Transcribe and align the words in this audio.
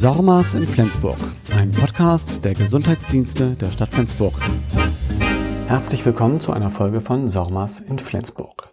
SORMAS 0.00 0.54
in 0.54 0.62
Flensburg, 0.62 1.18
ein 1.54 1.70
Podcast 1.72 2.42
der 2.42 2.54
Gesundheitsdienste 2.54 3.50
der 3.50 3.70
Stadt 3.70 3.90
Flensburg. 3.90 4.32
Herzlich 5.68 6.06
willkommen 6.06 6.40
zu 6.40 6.54
einer 6.54 6.70
Folge 6.70 7.02
von 7.02 7.28
SORMAS 7.28 7.80
in 7.80 7.98
Flensburg. 7.98 8.72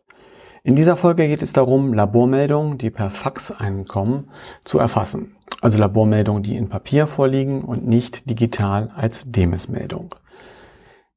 In 0.63 0.77
dieser 0.77 0.95
Folge 0.95 1.27
geht 1.27 1.43
es 1.43 1.51
darum, 1.51 1.93
Labormeldungen, 1.93 2.77
die 2.77 2.91
per 2.91 3.09
Fax 3.09 3.51
einkommen, 3.51 4.29
zu 4.63 4.79
erfassen. 4.79 5.35
Also 5.59 5.79
Labormeldungen, 5.79 6.43
die 6.43 6.55
in 6.55 6.69
Papier 6.69 7.07
vorliegen 7.07 7.61
und 7.61 7.85
nicht 7.85 8.29
digital 8.29 8.93
als 8.95 9.29
Demis-Meldung. 9.29 10.15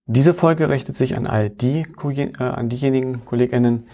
Diese 0.06 0.34
Folge 0.34 0.70
richtet 0.70 0.96
sich 0.96 1.16
an 1.16 1.28
all 1.28 1.50
die, 1.50 1.86
äh, 2.02 2.42
an 2.42 2.68
diejenigen 2.68 3.24
KollegInnen, 3.26 3.86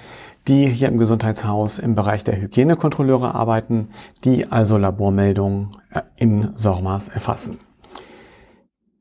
die 0.48 0.68
hier 0.68 0.88
im 0.88 0.98
Gesundheitshaus 0.98 1.78
im 1.78 1.94
Bereich 1.94 2.24
der 2.24 2.40
Hygienekontrolleure 2.40 3.34
arbeiten, 3.34 3.90
die 4.24 4.50
also 4.50 4.78
Labormeldungen 4.78 5.68
äh, 5.90 6.00
in 6.16 6.56
SORMAS 6.56 7.08
erfassen. 7.08 7.58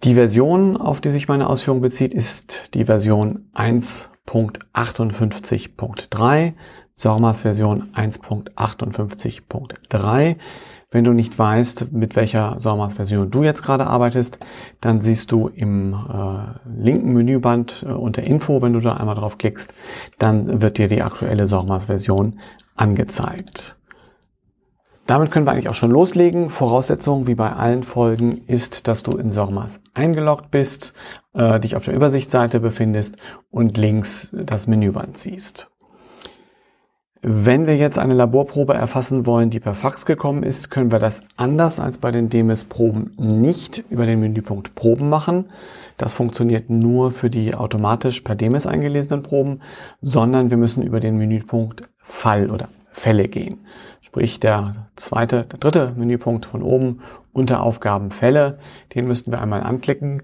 Die 0.04 0.16
Version, 0.16 0.76
auf 0.78 1.02
die 1.02 1.10
sich 1.10 1.28
meine 1.28 1.50
Ausführung 1.50 1.82
bezieht, 1.82 2.14
ist 2.14 2.76
die 2.76 2.86
Version 2.86 3.50
1.58.3, 3.56 6.54
SORMAS 6.94 7.42
Version 7.42 7.92
1.58.3. 7.94 10.36
Wenn 10.96 11.04
du 11.04 11.12
nicht 11.12 11.38
weißt, 11.38 11.92
mit 11.92 12.16
welcher 12.16 12.58
SORMAS-Version 12.58 13.30
du 13.30 13.44
jetzt 13.44 13.64
gerade 13.64 13.86
arbeitest, 13.86 14.40
dann 14.80 15.02
siehst 15.02 15.30
du 15.30 15.50
im 15.50 15.94
äh, 15.94 16.70
linken 16.82 17.12
Menüband 17.12 17.86
äh, 17.86 17.92
unter 17.92 18.24
Info, 18.24 18.62
wenn 18.62 18.72
du 18.72 18.80
da 18.80 18.94
einmal 18.94 19.16
drauf 19.16 19.38
klickst, 19.38 19.74
dann 20.20 20.62
wird 20.62 20.78
dir 20.78 20.88
die 20.88 21.02
aktuelle 21.02 21.48
SORMAS-Version 21.48 22.40
angezeigt. 22.76 23.78
Damit 25.06 25.32
können 25.32 25.46
wir 25.46 25.52
eigentlich 25.52 25.68
auch 25.68 25.76
schon 25.76 25.92
loslegen. 25.92 26.50
Voraussetzung, 26.50 27.28
wie 27.28 27.36
bei 27.36 27.52
allen 27.52 27.84
Folgen, 27.84 28.44
ist, 28.48 28.88
dass 28.88 29.04
du 29.04 29.18
in 29.18 29.34
SORMAS 29.34 29.84
eingeloggt 29.94 30.50
bist, 30.50 30.94
äh, 31.34 31.60
dich 31.60 31.76
auf 31.76 31.84
der 31.84 31.94
Übersichtsseite 31.94 32.62
befindest 32.62 33.18
und 33.52 33.76
links 33.76 34.30
das 34.32 34.68
Menüband 34.68 35.18
siehst. 35.18 35.75
Wenn 37.28 37.66
wir 37.66 37.76
jetzt 37.76 37.98
eine 37.98 38.14
Laborprobe 38.14 38.76
erfassen 38.76 39.26
wollen, 39.26 39.50
die 39.50 39.60
per 39.60 39.74
Fax 39.74 40.06
gekommen 40.06 40.44
ist, 40.44 40.70
können 40.70 40.92
wir 40.92 41.00
das 41.00 41.26
anders 41.38 41.80
als 41.80 41.98
bei 41.98 42.12
den 42.12 42.30
DMS-Proben 42.30 43.14
nicht 43.18 43.84
über 43.90 44.06
den 44.06 44.20
Menüpunkt 44.20 44.76
Proben 44.76 45.10
machen. 45.10 45.46
Das 45.98 46.14
funktioniert 46.14 46.70
nur 46.70 47.10
für 47.10 47.32
die 47.32 47.56
automatisch 47.56 48.22
per 48.22 48.36
DMS 48.36 48.68
eingelesenen 48.68 49.24
Proben, 49.24 49.62
sondern 50.04 50.52
wir 50.52 50.58
müssen 50.58 50.84
über 50.84 51.00
den 51.00 51.18
Menüpunkt 51.18 51.90
Fall 51.98 52.52
oder 52.52 52.68
Fälle 52.92 53.28
gehen. 53.28 53.66
Sprich 54.02 54.40
der 54.40 54.86
zweite, 54.96 55.46
der 55.46 55.58
dritte 55.58 55.94
Menüpunkt 55.98 56.46
von 56.46 56.62
oben 56.62 57.02
unter 57.34 57.64
Aufgaben 57.64 58.12
Fälle, 58.12 58.60
den 58.94 59.08
müssten 59.08 59.32
wir 59.32 59.42
einmal 59.42 59.64
anklicken 59.64 60.22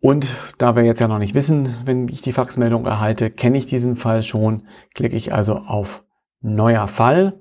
und 0.00 0.36
da 0.58 0.76
wir 0.76 0.84
jetzt 0.84 1.00
ja 1.00 1.08
noch 1.08 1.18
nicht 1.18 1.34
wissen, 1.34 1.76
wenn 1.84 2.08
ich 2.08 2.20
die 2.20 2.32
Faxmeldung 2.32 2.86
erhalte, 2.86 3.30
kenne 3.30 3.58
ich 3.58 3.66
diesen 3.66 3.96
Fall 3.96 4.22
schon, 4.22 4.68
klicke 4.94 5.16
ich 5.16 5.32
also 5.32 5.56
auf 5.56 6.04
Neuer 6.40 6.86
Fall. 6.86 7.40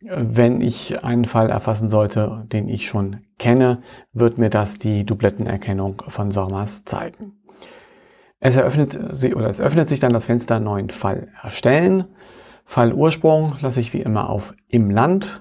Wenn 0.00 0.60
ich 0.60 1.02
einen 1.02 1.24
Fall 1.24 1.50
erfassen 1.50 1.88
sollte, 1.88 2.44
den 2.52 2.68
ich 2.68 2.86
schon 2.86 3.22
kenne, 3.38 3.82
wird 4.12 4.38
mir 4.38 4.50
das 4.50 4.78
die 4.78 5.04
Dublettenerkennung 5.04 6.02
von 6.06 6.30
SORMAS 6.30 6.84
zeigen. 6.84 7.32
Es 8.38 8.54
eröffnet, 8.54 8.96
oder 9.34 9.48
es 9.48 9.60
öffnet 9.60 9.88
sich 9.88 9.98
dann 9.98 10.12
das 10.12 10.26
Fenster 10.26 10.60
Neuen 10.60 10.90
Fall 10.90 11.28
erstellen. 11.42 12.04
Fallursprung 12.64 13.56
lasse 13.60 13.80
ich 13.80 13.92
wie 13.92 14.02
immer 14.02 14.28
auf 14.28 14.54
Im 14.68 14.90
Land. 14.90 15.40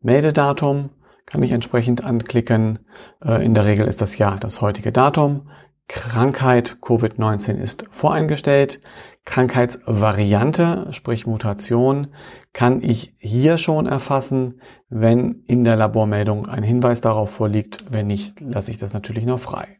Meldedatum 0.00 0.90
kann 1.26 1.42
ich 1.42 1.52
entsprechend 1.52 2.02
anklicken. 2.02 2.80
Äh, 3.24 3.44
in 3.44 3.54
der 3.54 3.66
Regel 3.66 3.86
ist 3.86 4.00
das 4.00 4.18
ja 4.18 4.36
das 4.36 4.60
heutige 4.60 4.90
Datum. 4.90 5.48
Krankheit 5.90 6.76
Covid-19 6.80 7.56
ist 7.56 7.84
voreingestellt. 7.90 8.80
Krankheitsvariante, 9.24 10.86
sprich 10.92 11.26
Mutation, 11.26 12.14
kann 12.52 12.80
ich 12.80 13.16
hier 13.18 13.58
schon 13.58 13.86
erfassen, 13.86 14.60
wenn 14.88 15.42
in 15.48 15.64
der 15.64 15.74
Labormeldung 15.74 16.48
ein 16.48 16.62
Hinweis 16.62 17.00
darauf 17.00 17.30
vorliegt. 17.30 17.86
Wenn 17.90 18.06
nicht, 18.06 18.40
lasse 18.40 18.70
ich 18.70 18.78
das 18.78 18.92
natürlich 18.92 19.26
noch 19.26 19.40
frei. 19.40 19.78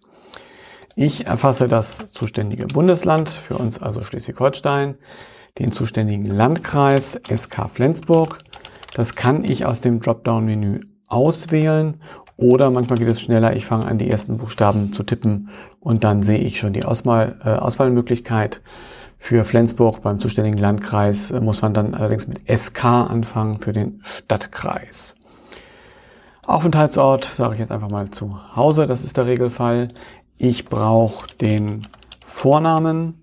Ich 0.97 1.27
erfasse 1.27 1.69
das 1.69 2.11
zuständige 2.11 2.67
Bundesland, 2.67 3.29
für 3.31 3.55
uns 3.55 3.81
also 3.81 4.03
Schleswig-Holstein, 4.03 4.97
den 5.61 5.71
zuständigen 5.71 6.27
Landkreis 6.27 7.21
SK 7.33 7.71
Flensburg. 7.71 8.39
Das 8.95 9.15
kann 9.15 9.45
ich 9.45 9.65
aus 9.65 9.81
dem 9.81 10.01
Dropdown-Menü 10.01 10.81
auswählen 11.07 12.03
oder 12.41 12.71
manchmal 12.71 12.99
geht 12.99 13.09
es 13.09 13.21
schneller, 13.21 13.55
ich 13.55 13.67
fange 13.67 13.87
an, 13.87 13.99
die 13.99 14.11
ersten 14.11 14.39
Buchstaben 14.39 14.93
zu 14.95 15.03
tippen 15.03 15.51
und 15.79 16.05
dann 16.05 16.23
sehe 16.23 16.39
ich 16.39 16.59
schon 16.59 16.73
die 16.73 16.85
Auswahl, 16.85 17.39
äh, 17.45 17.51
Auswahlmöglichkeit. 17.51 18.63
Für 19.19 19.45
Flensburg 19.45 20.01
beim 20.01 20.19
zuständigen 20.19 20.59
Landkreis 20.59 21.31
äh, 21.31 21.41
muss 21.41 21.61
man 21.61 21.75
dann 21.75 21.95
allerdings 21.95 22.27
mit 22.27 22.41
SK 22.49 22.85
anfangen 22.85 23.61
für 23.61 23.75
den 23.75 24.03
Stadtkreis. 24.25 25.17
Aufenthaltsort 26.47 27.25
sage 27.27 27.55
ich 27.55 27.61
jetzt 27.61 27.71
einfach 27.71 27.91
mal 27.91 28.11
zu 28.11 28.57
Hause, 28.57 28.87
das 28.87 29.05
ist 29.05 29.19
der 29.19 29.27
Regelfall. 29.27 29.89
Ich 30.39 30.65
brauche 30.65 31.27
den 31.37 31.83
Vornamen 32.25 33.23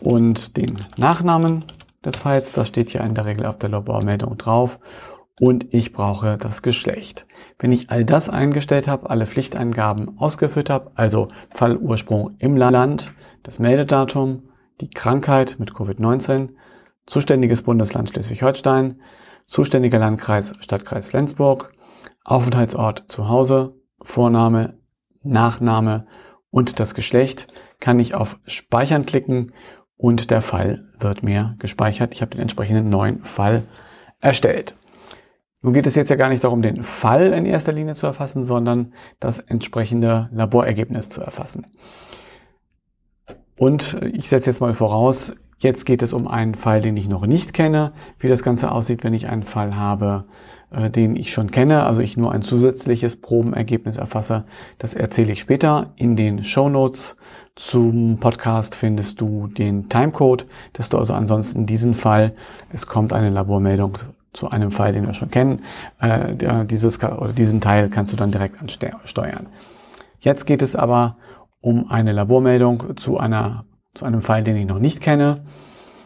und 0.00 0.56
den 0.56 0.76
Nachnamen 0.96 1.64
des 2.04 2.16
Falls. 2.16 2.52
Das 2.52 2.68
steht 2.68 2.90
hier 2.90 3.00
in 3.00 3.14
der 3.14 3.26
Regel 3.26 3.46
auf 3.46 3.58
der 3.58 3.70
Labormeldung 3.70 4.38
drauf 4.38 4.78
und 5.40 5.72
ich 5.72 5.92
brauche 5.92 6.36
das 6.36 6.62
Geschlecht. 6.62 7.26
Wenn 7.58 7.72
ich 7.72 7.90
all 7.90 8.04
das 8.04 8.28
eingestellt 8.28 8.88
habe, 8.88 9.10
alle 9.10 9.26
Pflichteingaben 9.26 10.18
ausgeführt 10.18 10.70
habe, 10.70 10.92
also 10.94 11.28
Fallursprung 11.50 12.36
im 12.38 12.56
Land, 12.56 13.12
das 13.42 13.58
Meldedatum, 13.58 14.44
die 14.80 14.90
Krankheit 14.90 15.56
mit 15.58 15.72
Covid-19, 15.72 16.50
zuständiges 17.06 17.62
Bundesland 17.62 18.10
Schleswig-Holstein, 18.10 19.00
zuständiger 19.46 19.98
Landkreis 19.98 20.54
Stadtkreis 20.60 21.10
Flensburg, 21.10 21.72
Aufenthaltsort 22.24 23.04
zu 23.08 23.28
Hause, 23.28 23.74
Vorname, 24.00 24.78
Nachname 25.22 26.06
und 26.50 26.78
das 26.78 26.94
Geschlecht, 26.94 27.46
kann 27.80 27.98
ich 27.98 28.14
auf 28.14 28.38
Speichern 28.46 29.06
klicken 29.06 29.52
und 29.96 30.30
der 30.30 30.42
Fall 30.42 30.84
wird 30.98 31.22
mir 31.22 31.56
gespeichert. 31.58 32.12
Ich 32.12 32.22
habe 32.22 32.32
den 32.32 32.40
entsprechenden 32.40 32.88
neuen 32.88 33.24
Fall 33.24 33.64
erstellt. 34.20 34.76
Nun 35.62 35.72
geht 35.72 35.86
es 35.86 35.94
jetzt 35.94 36.10
ja 36.10 36.16
gar 36.16 36.28
nicht 36.28 36.42
darum, 36.42 36.60
den 36.60 36.82
Fall 36.82 37.32
in 37.32 37.46
erster 37.46 37.72
Linie 37.72 37.94
zu 37.94 38.06
erfassen, 38.06 38.44
sondern 38.44 38.92
das 39.20 39.38
entsprechende 39.38 40.28
Laborergebnis 40.32 41.08
zu 41.08 41.22
erfassen. 41.22 41.66
Und 43.56 43.96
ich 44.12 44.28
setze 44.28 44.50
jetzt 44.50 44.60
mal 44.60 44.74
voraus, 44.74 45.36
jetzt 45.58 45.86
geht 45.86 46.02
es 46.02 46.12
um 46.12 46.26
einen 46.26 46.56
Fall, 46.56 46.80
den 46.80 46.96
ich 46.96 47.08
noch 47.08 47.26
nicht 47.26 47.54
kenne. 47.54 47.92
Wie 48.18 48.26
das 48.26 48.42
Ganze 48.42 48.72
aussieht, 48.72 49.04
wenn 49.04 49.14
ich 49.14 49.28
einen 49.28 49.44
Fall 49.44 49.76
habe, 49.76 50.24
äh, 50.72 50.90
den 50.90 51.14
ich 51.14 51.32
schon 51.32 51.52
kenne, 51.52 51.84
also 51.84 52.00
ich 52.00 52.16
nur 52.16 52.32
ein 52.32 52.42
zusätzliches 52.42 53.20
Probenergebnis 53.20 53.96
erfasse, 53.96 54.44
das 54.78 54.94
erzähle 54.94 55.32
ich 55.32 55.40
später. 55.40 55.92
In 55.94 56.16
den 56.16 56.42
Show 56.42 56.68
Notes 56.68 57.16
zum 57.54 58.18
Podcast 58.18 58.74
findest 58.74 59.20
du 59.20 59.46
den 59.46 59.88
Timecode, 59.88 60.46
dass 60.72 60.88
du 60.88 60.98
also 60.98 61.14
ansonsten 61.14 61.66
diesen 61.66 61.94
Fall, 61.94 62.34
es 62.72 62.88
kommt 62.88 63.12
eine 63.12 63.30
Labormeldung 63.30 63.98
zu 64.32 64.50
einem 64.50 64.70
Fall, 64.70 64.92
den 64.92 65.06
wir 65.06 65.14
schon 65.14 65.30
kennen. 65.30 65.62
Äh, 66.00 66.64
dieses, 66.66 67.02
oder 67.02 67.32
diesen 67.32 67.60
Teil 67.60 67.90
kannst 67.90 68.12
du 68.12 68.16
dann 68.16 68.32
direkt 68.32 68.60
ansteuern. 68.60 69.48
Jetzt 70.20 70.46
geht 70.46 70.62
es 70.62 70.76
aber 70.76 71.16
um 71.60 71.90
eine 71.90 72.12
Labormeldung 72.12 72.96
zu, 72.96 73.18
einer, 73.18 73.64
zu 73.94 74.04
einem 74.04 74.22
Fall, 74.22 74.42
den 74.42 74.56
ich 74.56 74.66
noch 74.66 74.78
nicht 74.78 75.00
kenne. 75.00 75.44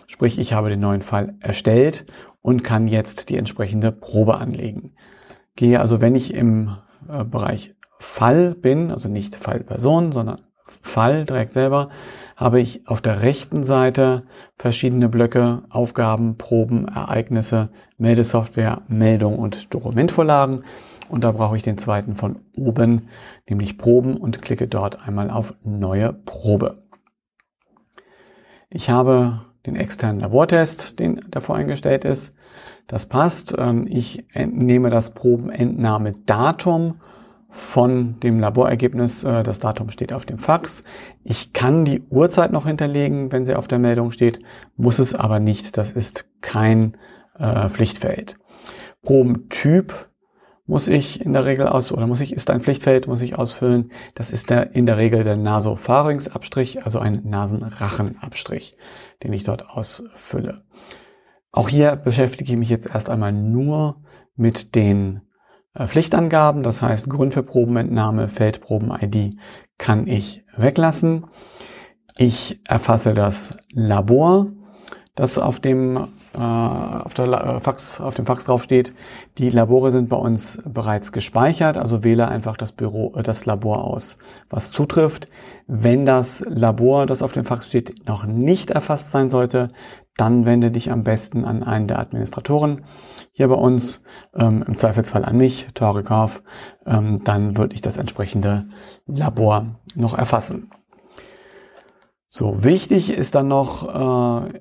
Sprich, 0.06 0.38
ich 0.38 0.52
habe 0.52 0.70
den 0.70 0.80
neuen 0.80 1.02
Fall 1.02 1.34
erstellt 1.40 2.06
und 2.42 2.62
kann 2.62 2.88
jetzt 2.88 3.28
die 3.28 3.36
entsprechende 3.36 3.92
Probe 3.92 4.38
anlegen. 4.38 4.94
Gehe 5.56 5.80
also, 5.80 6.00
wenn 6.00 6.14
ich 6.14 6.34
im 6.34 6.76
äh, 7.08 7.24
Bereich 7.24 7.74
Fall 7.98 8.54
bin, 8.54 8.90
also 8.90 9.08
nicht 9.08 9.36
Fallperson, 9.36 10.12
sondern 10.12 10.42
Fall 10.62 11.24
direkt 11.24 11.54
selber, 11.54 11.90
habe 12.36 12.60
ich 12.60 12.86
auf 12.86 13.00
der 13.00 13.22
rechten 13.22 13.64
Seite 13.64 14.24
verschiedene 14.56 15.08
Blöcke, 15.08 15.62
Aufgaben, 15.70 16.36
Proben, 16.36 16.86
Ereignisse, 16.86 17.70
Meldesoftware, 17.96 18.82
Meldung 18.88 19.38
und 19.38 19.72
Dokumentvorlagen. 19.72 20.62
Und 21.08 21.24
da 21.24 21.32
brauche 21.32 21.56
ich 21.56 21.62
den 21.62 21.78
zweiten 21.78 22.14
von 22.14 22.40
oben, 22.54 23.08
nämlich 23.48 23.78
Proben 23.78 24.16
und 24.16 24.42
klicke 24.42 24.68
dort 24.68 25.06
einmal 25.06 25.30
auf 25.30 25.54
Neue 25.64 26.12
Probe. 26.12 26.82
Ich 28.68 28.90
habe 28.90 29.40
den 29.64 29.76
externen 29.76 30.20
Labortest, 30.20 30.98
den 30.98 31.24
davor 31.30 31.56
eingestellt 31.56 32.04
ist. 32.04 32.36
Das 32.86 33.06
passt. 33.06 33.54
Ähm, 33.58 33.86
ich 33.88 34.26
nehme 34.34 34.90
das 34.90 35.14
Probenentnahmedatum 35.14 37.00
von 37.56 38.20
dem 38.20 38.38
Laborergebnis. 38.38 39.24
Äh, 39.24 39.42
das 39.42 39.58
Datum 39.58 39.90
steht 39.90 40.12
auf 40.12 40.26
dem 40.26 40.38
Fax. 40.38 40.84
Ich 41.24 41.52
kann 41.52 41.84
die 41.84 42.02
Uhrzeit 42.10 42.52
noch 42.52 42.66
hinterlegen, 42.66 43.32
wenn 43.32 43.46
sie 43.46 43.56
auf 43.56 43.66
der 43.66 43.78
Meldung 43.78 44.10
steht, 44.10 44.40
muss 44.76 44.98
es 44.98 45.14
aber 45.14 45.40
nicht. 45.40 45.76
Das 45.76 45.92
ist 45.92 46.30
kein 46.42 46.96
äh, 47.38 47.68
Pflichtfeld. 47.68 48.36
Probentyp 49.02 50.10
muss 50.66 50.88
ich 50.88 51.24
in 51.24 51.32
der 51.32 51.46
Regel 51.46 51.68
aus, 51.68 51.92
oder 51.92 52.06
muss 52.06 52.20
ich, 52.20 52.32
ist 52.32 52.50
ein 52.50 52.60
Pflichtfeld, 52.60 53.06
muss 53.06 53.22
ich 53.22 53.38
ausfüllen. 53.38 53.92
Das 54.14 54.32
ist 54.32 54.50
der, 54.50 54.74
in 54.74 54.84
der 54.84 54.98
Regel 54.98 55.24
der 55.24 55.36
Nasopharynx-Abstrich, 55.36 56.84
also 56.84 56.98
ein 56.98 57.22
Nasenrachenabstrich, 57.24 58.76
den 59.22 59.32
ich 59.32 59.44
dort 59.44 59.70
ausfülle. 59.70 60.64
Auch 61.52 61.68
hier 61.68 61.96
beschäftige 61.96 62.52
ich 62.52 62.58
mich 62.58 62.68
jetzt 62.68 62.90
erst 62.90 63.08
einmal 63.08 63.32
nur 63.32 64.02
mit 64.34 64.74
den 64.74 65.22
Pflichtangaben, 65.84 66.62
das 66.62 66.82
heißt 66.82 67.10
Grund 67.10 67.34
für 67.34 67.42
Probenentnahme, 67.42 68.28
Feldproben-ID 68.28 69.36
kann 69.78 70.06
ich 70.06 70.44
weglassen. 70.56 71.26
Ich 72.16 72.60
erfasse 72.64 73.12
das 73.12 73.56
Labor, 73.72 74.46
das 75.14 75.38
auf 75.38 75.60
dem 75.60 76.08
äh, 76.36 76.38
auf, 76.38 77.14
der 77.14 77.26
äh, 77.26 77.60
Fax, 77.60 78.00
auf 78.00 78.14
dem 78.14 78.26
Fax 78.26 78.44
draufsteht. 78.44 78.94
Die 79.38 79.48
Labore 79.48 79.90
sind 79.90 80.08
bei 80.10 80.16
uns 80.16 80.62
bereits 80.66 81.10
gespeichert, 81.12 81.78
also 81.78 82.04
wähle 82.04 82.28
einfach 82.28 82.58
das 82.58 82.72
Büro, 82.72 83.14
äh, 83.16 83.22
das 83.22 83.46
Labor 83.46 83.84
aus, 83.84 84.18
was 84.50 84.70
zutrifft. 84.70 85.28
Wenn 85.66 86.04
das 86.04 86.44
Labor, 86.46 87.06
das 87.06 87.22
auf 87.22 87.32
dem 87.32 87.46
Fax 87.46 87.68
steht, 87.68 88.06
noch 88.06 88.26
nicht 88.26 88.70
erfasst 88.70 89.10
sein 89.10 89.30
sollte, 89.30 89.70
dann 90.16 90.46
wende 90.46 90.70
dich 90.70 90.90
am 90.90 91.04
besten 91.04 91.44
an 91.44 91.62
einen 91.62 91.88
der 91.88 91.98
Administratoren 91.98 92.84
hier 93.32 93.48
bei 93.48 93.54
uns, 93.54 94.02
ähm, 94.34 94.64
im 94.66 94.78
Zweifelsfall 94.78 95.24
an 95.24 95.36
mich, 95.36 95.68
Torikov, 95.74 96.42
ähm, 96.86 97.22
dann 97.24 97.56
würde 97.58 97.74
ich 97.74 97.82
das 97.82 97.98
entsprechende 97.98 98.66
Labor 99.06 99.78
noch 99.94 100.16
erfassen. 100.16 100.70
So, 102.30 102.64
wichtig 102.64 103.10
ist 103.10 103.34
dann 103.34 103.48
noch 103.48 104.46
äh, 104.46 104.60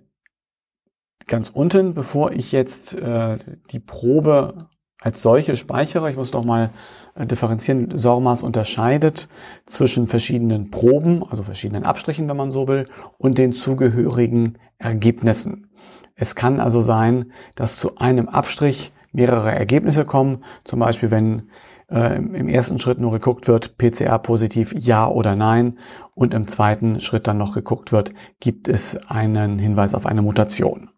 ganz 1.28 1.50
unten, 1.50 1.94
bevor 1.94 2.32
ich 2.32 2.52
jetzt 2.52 2.94
äh, 2.94 3.38
die 3.72 3.80
Probe 3.80 4.58
als 5.06 5.22
solche 5.22 5.56
speichere, 5.56 6.10
ich 6.10 6.18
muss 6.18 6.32
doch 6.32 6.44
mal 6.44 6.72
äh, 7.14 7.28
differenzieren, 7.28 7.96
SORMAS 7.96 8.42
unterscheidet 8.42 9.30
zwischen 9.68 10.08
verschiedenen 10.08 10.72
Proben, 10.72 11.24
also 11.24 11.44
verschiedenen 11.44 11.84
Abstrichen, 11.84 12.28
wenn 12.28 12.38
man 12.38 12.52
so 12.52 12.68
will, 12.68 12.88
und 13.20 13.38
den 13.38 13.54
zugehörigen 13.54 14.58
Ergebnissen. 14.80 15.70
Es 16.16 16.36
kann 16.36 16.60
also 16.60 16.82
sein, 16.82 17.32
dass 17.56 17.78
zu 17.78 17.98
einem 17.98 18.28
Abstrich 18.28 18.94
mehrere 19.12 19.52
Ergebnisse 19.52 20.06
kommen, 20.06 20.44
zum 20.64 20.80
Beispiel 20.80 21.12
wenn 21.12 21.50
äh, 21.88 22.16
im 22.16 22.48
ersten 22.48 22.80
Schritt 22.80 23.00
nur 23.00 23.12
geguckt 23.12 23.48
wird, 23.48 23.78
PCR 23.78 24.18
positiv, 24.18 24.74
ja 24.76 25.08
oder 25.08 25.36
nein, 25.36 25.78
und 26.16 26.34
im 26.34 26.48
zweiten 26.48 27.00
Schritt 27.00 27.28
dann 27.28 27.38
noch 27.38 27.54
geguckt 27.54 27.92
wird, 27.92 28.12
gibt 28.40 28.68
es 28.68 28.98
einen 29.08 29.60
Hinweis 29.60 29.94
auf 29.94 30.08
eine 30.08 30.24
Mutation. 30.24 30.90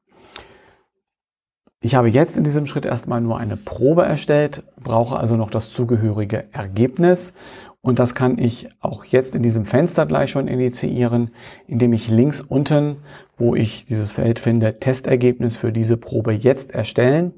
Ich 1.80 1.94
habe 1.94 2.10
jetzt 2.10 2.38
in 2.38 2.44
diesem 2.44 2.66
Schritt 2.66 2.86
erstmal 2.86 3.22
nur 3.22 3.38
eine 3.38 3.56
Probe 3.56 4.04
erstellt, 4.04 4.64
brauche 4.82 5.18
also 5.18 5.38
noch 5.38 5.52
das 5.52 5.72
zugehörige 5.72 6.52
Ergebnis 6.52 7.36
und 7.82 8.00
das 8.00 8.16
kann 8.16 8.40
ich 8.40 8.68
auch 8.80 9.06
jetzt 9.06 9.36
in 9.36 9.44
diesem 9.44 9.66
Fenster 9.66 10.08
gleich 10.08 10.32
schon 10.32 10.48
initiieren, 10.48 11.32
indem 11.68 11.94
ich 11.94 12.10
links 12.10 12.42
unten, 12.42 12.98
wo 13.38 13.56
ich 13.56 13.86
dieses 13.86 14.14
Feld 14.14 14.40
finde, 14.40 14.80
Testergebnis 14.80 15.56
für 15.56 15.72
diese 15.72 15.98
Probe 15.98 16.34
jetzt 16.34 16.72
erstellen, 16.72 17.34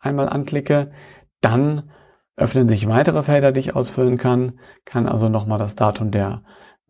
einmal 0.00 0.28
anklicke. 0.28 0.90
Dann 1.42 1.90
öffnen 2.34 2.68
sich 2.68 2.88
weitere 2.88 3.22
Felder, 3.22 3.52
die 3.52 3.60
ich 3.60 3.76
ausfüllen 3.76 4.16
kann, 4.16 4.58
kann 4.86 5.06
also 5.06 5.28
nochmal 5.28 5.58
das 5.58 5.76
Datum 5.76 6.10
der 6.10 6.42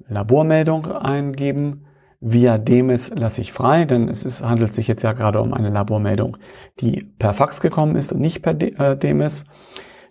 Labormeldung 0.08 0.86
eingeben, 0.86 1.86
Via 2.24 2.56
Demis 2.56 3.10
lasse 3.16 3.40
ich 3.40 3.52
frei, 3.52 3.84
denn 3.84 4.08
es 4.08 4.24
ist, 4.24 4.44
handelt 4.44 4.72
sich 4.72 4.86
jetzt 4.86 5.02
ja 5.02 5.12
gerade 5.12 5.40
um 5.40 5.52
eine 5.52 5.70
Labormeldung, 5.70 6.36
die 6.78 7.02
per 7.18 7.34
Fax 7.34 7.60
gekommen 7.60 7.96
ist 7.96 8.12
und 8.12 8.20
nicht 8.20 8.42
per 8.42 8.54
De 8.54 8.74
äh, 8.78 8.96
Demis. 8.96 9.44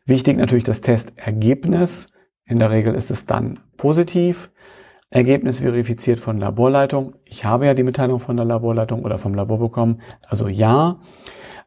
Wichtig 0.05 0.37
natürlich 0.37 0.65
das 0.65 0.81
Testergebnis. 0.81 2.11
In 2.43 2.59
der 2.59 2.69
Regel 2.69 2.95
ist 2.95 3.11
es 3.11 3.27
dann 3.27 3.61
positiv. 3.77 4.51
Ergebnis 5.09 5.61
verifiziert 5.61 6.19
von 6.19 6.37
Laborleitung. 6.37 7.15
Ich 7.23 7.45
habe 7.45 7.65
ja 7.65 7.73
die 7.73 7.83
Mitteilung 7.83 8.19
von 8.19 8.35
der 8.35 8.45
Laborleitung 8.45 9.05
oder 9.05 9.17
vom 9.17 9.33
Labor 9.33 9.59
bekommen, 9.59 10.01
also 10.27 10.49
ja. 10.49 10.99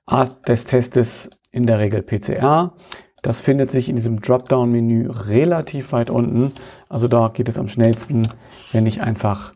Art 0.04 0.46
des 0.46 0.66
Testes 0.66 1.30
in 1.52 1.66
der 1.66 1.78
Regel 1.78 2.02
PCR. 2.02 2.74
Das 3.22 3.40
findet 3.40 3.70
sich 3.70 3.88
in 3.88 3.96
diesem 3.96 4.20
Dropdown-Menü 4.20 5.08
relativ 5.08 5.92
weit 5.92 6.10
unten. 6.10 6.52
Also 6.90 7.08
da 7.08 7.28
geht 7.28 7.48
es 7.48 7.58
am 7.58 7.68
schnellsten, 7.68 8.28
wenn 8.72 8.84
ich 8.84 9.00
einfach 9.00 9.54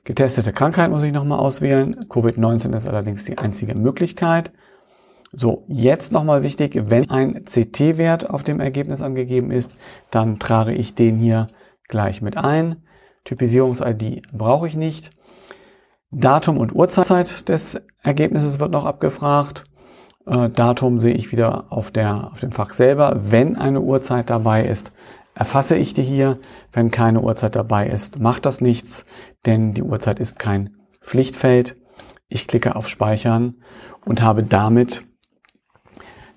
Getestete 0.04 0.54
Krankheit 0.54 0.92
muss 0.92 1.04
ich 1.04 1.12
nochmal 1.12 1.40
auswählen. 1.40 1.96
Covid-19 2.08 2.74
ist 2.76 2.88
allerdings 2.88 3.26
die 3.26 3.38
einzige 3.38 3.76
Möglichkeit. 3.76 4.54
So, 5.32 5.66
jetzt 5.68 6.14
nochmal 6.14 6.44
wichtig, 6.44 6.80
wenn 6.90 7.10
ein 7.10 7.44
CT-Wert 7.44 8.30
auf 8.30 8.44
dem 8.44 8.62
Ergebnis 8.62 9.02
angegeben 9.02 9.52
ist, 9.52 9.76
dann 10.12 10.40
trage 10.40 10.74
ich 10.74 10.96
den 10.96 11.18
hier 11.18 11.48
gleich 11.88 12.22
mit 12.22 12.38
ein. 12.38 12.78
Typisierungs-ID 13.26 14.32
brauche 14.32 14.68
ich 14.68 14.76
nicht. 14.76 15.12
Datum 16.12 16.58
und 16.58 16.74
Uhrzeit 16.74 17.50
des 17.50 17.82
Ergebnisses 18.02 18.60
wird 18.60 18.72
noch 18.72 18.86
abgefragt. 18.86 19.66
Äh, 20.26 20.50
Datum 20.50 21.00
sehe 21.00 21.14
ich 21.14 21.32
wieder 21.32 21.72
auf, 21.72 21.92
der, 21.92 22.32
auf 22.32 22.40
dem 22.40 22.52
Fach 22.52 22.74
selber. 22.74 23.20
Wenn 23.24 23.58
eine 23.58 23.82
Uhrzeit 23.82 24.30
dabei 24.30 24.66
ist, 24.66 24.92
erfasse 25.34 25.76
ich 25.76 25.94
die 25.94 26.04
hier. 26.04 26.40
Wenn 26.72 26.92
keine 26.92 27.22
Uhrzeit 27.22 27.56
dabei 27.56 27.88
ist, 27.88 28.20
macht 28.20 28.46
das 28.46 28.62
nichts, 28.62 29.06
denn 29.46 29.74
die 29.74 29.84
Uhrzeit 29.84 30.20
ist 30.20 30.40
kein 30.40 30.72
Pflichtfeld. 31.02 31.78
Ich 32.28 32.48
klicke 32.48 32.76
auf 32.76 32.90
Speichern 32.90 33.56
und 34.04 34.22
habe 34.22 34.44
damit 34.44 35.06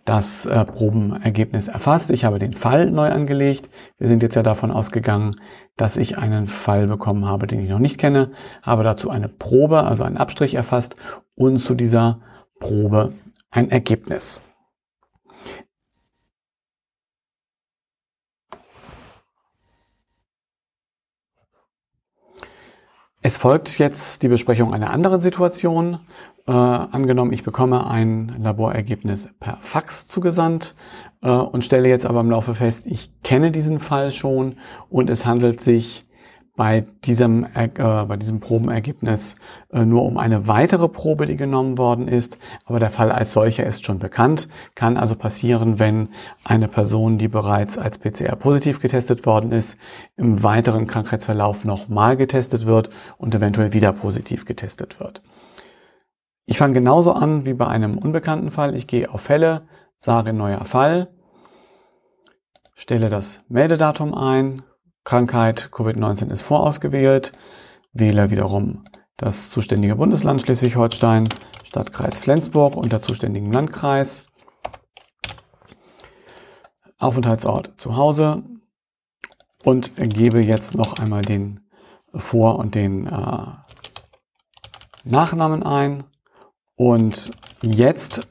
das 0.04 0.46
äh, 0.46 0.64
Probenergebnis 0.64 1.68
erfasst. 1.68 2.10
Ich 2.10 2.24
habe 2.24 2.38
den 2.38 2.54
Fall 2.54 2.90
neu 2.90 3.08
angelegt. 3.10 3.68
Wir 3.98 4.08
sind 4.08 4.22
jetzt 4.22 4.36
ja 4.36 4.42
davon 4.42 4.70
ausgegangen, 4.70 5.36
dass 5.76 5.98
ich 5.98 6.16
einen 6.16 6.46
Fall 6.46 6.86
bekommen 6.86 7.26
habe, 7.26 7.46
den 7.46 7.60
ich 7.60 7.68
noch 7.68 7.78
nicht 7.78 7.98
kenne, 7.98 8.30
habe 8.62 8.84
dazu 8.84 9.10
eine 9.10 9.28
Probe, 9.28 9.84
also 9.84 10.04
einen 10.04 10.16
Abstrich 10.16 10.54
erfasst 10.54 10.96
und 11.34 11.58
zu 11.58 11.74
dieser 11.74 12.20
Probe 12.58 13.12
ein 13.50 13.70
Ergebnis. 13.70 14.42
Es 23.20 23.36
folgt 23.36 23.78
jetzt 23.78 24.22
die 24.22 24.28
Besprechung 24.28 24.72
einer 24.72 24.90
anderen 24.90 25.20
Situation. 25.20 26.00
Äh, 26.46 26.52
angenommen, 26.52 27.32
ich 27.32 27.42
bekomme 27.42 27.86
ein 27.86 28.36
Laborergebnis 28.42 29.28
per 29.38 29.56
Fax 29.56 30.06
zugesandt 30.06 30.74
äh, 31.20 31.28
und 31.28 31.62
stelle 31.62 31.90
jetzt 31.90 32.06
aber 32.06 32.20
im 32.20 32.30
Laufe 32.30 32.54
fest, 32.54 32.86
ich 32.86 33.20
kenne 33.22 33.50
diesen 33.50 33.80
Fall 33.80 34.12
schon 34.12 34.56
und 34.88 35.10
es 35.10 35.26
handelt 35.26 35.60
sich 35.60 36.07
bei 36.58 36.84
diesem, 37.04 37.46
äh, 37.54 37.68
bei 37.78 38.16
diesem 38.16 38.40
Probenergebnis 38.40 39.36
äh, 39.72 39.84
nur 39.84 40.02
um 40.02 40.18
eine 40.18 40.48
weitere 40.48 40.88
Probe, 40.88 41.26
die 41.26 41.36
genommen 41.36 41.78
worden 41.78 42.08
ist. 42.08 42.36
Aber 42.64 42.80
der 42.80 42.90
Fall 42.90 43.12
als 43.12 43.32
solcher 43.32 43.64
ist 43.64 43.86
schon 43.86 44.00
bekannt. 44.00 44.48
Kann 44.74 44.96
also 44.96 45.14
passieren, 45.14 45.78
wenn 45.78 46.08
eine 46.44 46.66
Person, 46.66 47.16
die 47.16 47.28
bereits 47.28 47.78
als 47.78 48.00
PCR 48.00 48.34
positiv 48.34 48.80
getestet 48.80 49.24
worden 49.24 49.52
ist, 49.52 49.78
im 50.16 50.42
weiteren 50.42 50.88
Krankheitsverlauf 50.88 51.64
nochmal 51.64 52.16
getestet 52.16 52.66
wird 52.66 52.90
und 53.18 53.36
eventuell 53.36 53.72
wieder 53.72 53.92
positiv 53.92 54.44
getestet 54.44 54.98
wird. 54.98 55.22
Ich 56.44 56.58
fange 56.58 56.74
genauso 56.74 57.12
an 57.12 57.46
wie 57.46 57.54
bei 57.54 57.68
einem 57.68 57.96
unbekannten 57.96 58.50
Fall. 58.50 58.74
Ich 58.74 58.88
gehe 58.88 59.08
auf 59.08 59.20
Fälle, 59.20 59.68
sage 59.96 60.32
neuer 60.32 60.64
Fall, 60.64 61.08
stelle 62.74 63.10
das 63.10 63.44
Meldedatum 63.48 64.12
ein, 64.12 64.64
Krankheit 65.08 65.70
Covid-19 65.72 66.30
ist 66.30 66.42
vorausgewählt, 66.42 67.32
wähle 67.94 68.30
wiederum 68.30 68.84
das 69.16 69.48
zuständige 69.48 69.96
Bundesland 69.96 70.42
Schleswig-Holstein, 70.42 71.30
Stadtkreis 71.64 72.18
Flensburg 72.20 72.76
und 72.76 72.92
der 72.92 73.00
zuständigen 73.00 73.50
Landkreis, 73.50 74.26
Aufenthaltsort 76.98 77.72
zu 77.78 77.96
Hause 77.96 78.42
und 79.64 79.92
gebe 79.96 80.42
jetzt 80.42 80.74
noch 80.74 80.98
einmal 80.98 81.22
den 81.22 81.60
Vor- 82.12 82.58
und 82.58 82.74
den 82.74 83.06
äh, 83.06 83.46
Nachnamen 85.04 85.62
ein. 85.62 86.04
Und 86.76 87.30
jetzt 87.62 88.28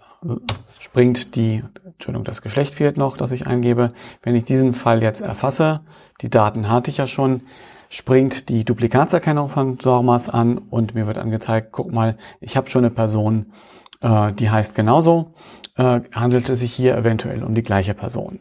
springt 0.80 1.36
die, 1.36 1.64
Entschuldigung, 1.84 2.26
das 2.26 2.44
Geschlecht 2.44 2.76
fehlt 2.76 2.98
noch, 2.98 3.18
das 3.18 3.32
ich 3.32 3.48
eingebe. 3.48 3.94
Wenn 4.22 4.36
ich 4.36 4.46
diesen 4.46 4.76
Fall 4.76 5.02
jetzt 5.02 5.22
erfasse, 5.22 5.82
die 6.22 6.30
Daten 6.30 6.70
hatte 6.70 6.90
ich 6.90 6.98
ja 6.98 7.08
schon, 7.08 7.42
springt 7.90 8.50
die 8.50 8.66
Duplikatserkennung 8.66 9.50
von 9.50 9.80
SORMAS 9.80 10.30
an 10.30 10.58
und 10.58 10.96
mir 10.96 11.08
wird 11.08 11.18
angezeigt, 11.18 11.70
guck 11.72 11.92
mal, 11.92 12.18
ich 12.40 12.58
habe 12.58 12.70
schon 12.70 12.84
eine 12.84 12.94
Person, 12.94 13.54
äh, 14.02 14.34
die 14.34 14.50
heißt 14.50 14.76
genauso, 14.76 15.34
äh, 15.76 16.02
handelt 16.14 16.50
es 16.50 16.60
sich 16.60 16.74
hier 16.74 16.98
eventuell 16.98 17.44
um 17.44 17.56
die 17.56 17.64
gleiche 17.64 17.94
Person. 17.94 18.40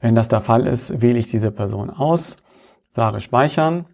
Wenn 0.00 0.14
das 0.14 0.28
der 0.28 0.40
Fall 0.40 0.66
ist, 0.66 1.02
wähle 1.02 1.18
ich 1.18 1.28
diese 1.30 1.50
Person 1.50 1.90
aus, 1.90 2.38
sage 2.88 3.20
speichern 3.20 3.86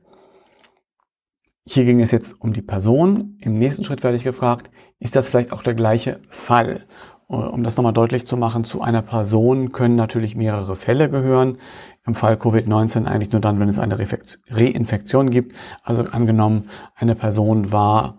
Hier 1.69 1.85
ging 1.85 2.01
es 2.01 2.13
jetzt 2.13 2.41
um 2.41 2.53
die 2.53 2.63
Person. 2.63 3.39
Im 3.41 3.59
nächsten 3.59 3.83
Schritt 3.83 4.05
werde 4.05 4.17
ich 4.17 4.23
gefragt, 4.23 4.71
ist 5.01 5.17
das 5.17 5.29
vielleicht 5.29 5.53
auch 5.53 5.65
der 5.65 5.75
gleiche 5.75 6.21
Fall? 6.29 6.87
Um 7.29 7.65
das 7.65 7.77
nochmal 7.77 7.93
deutlich 7.93 8.25
zu 8.27 8.37
machen, 8.37 8.63
zu 8.63 8.83
einer 8.83 9.03
Person 9.03 9.73
können 9.73 9.97
natürlich 9.97 10.37
mehrere 10.37 10.77
Fälle 10.77 11.11
gehören. 11.11 11.59
Im 12.07 12.15
Fall 12.15 12.35
Covid-19 12.35 13.07
eigentlich 13.07 13.33
nur 13.33 13.41
dann, 13.41 13.59
wenn 13.59 13.69
es 13.69 13.81
eine 13.81 13.99
Reinfektion 13.99 15.31
gibt. 15.31 15.53
Also 15.83 16.05
angenommen, 16.05 16.69
eine 16.95 17.17
Person 17.17 17.73
war 17.73 18.15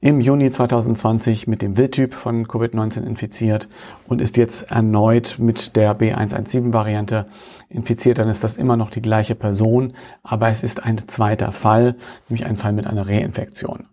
im 0.00 0.20
Juni 0.20 0.50
2020 0.50 1.48
mit 1.48 1.62
dem 1.62 1.76
Wildtyp 1.76 2.14
von 2.14 2.46
Covid-19 2.46 3.04
infiziert 3.04 3.68
und 4.06 4.20
ist 4.20 4.36
jetzt 4.36 4.70
erneut 4.70 5.38
mit 5.38 5.74
der 5.74 5.98
B117-Variante 5.98 7.26
infiziert, 7.70 8.18
dann 8.18 8.28
ist 8.28 8.44
das 8.44 8.56
immer 8.56 8.76
noch 8.76 8.90
die 8.90 9.02
gleiche 9.02 9.34
Person, 9.34 9.94
aber 10.22 10.50
es 10.50 10.62
ist 10.62 10.84
ein 10.84 10.98
zweiter 10.98 11.52
Fall, 11.52 11.96
nämlich 12.28 12.46
ein 12.46 12.58
Fall 12.58 12.74
mit 12.74 12.86
einer 12.86 13.08
Reinfektion. 13.08 13.86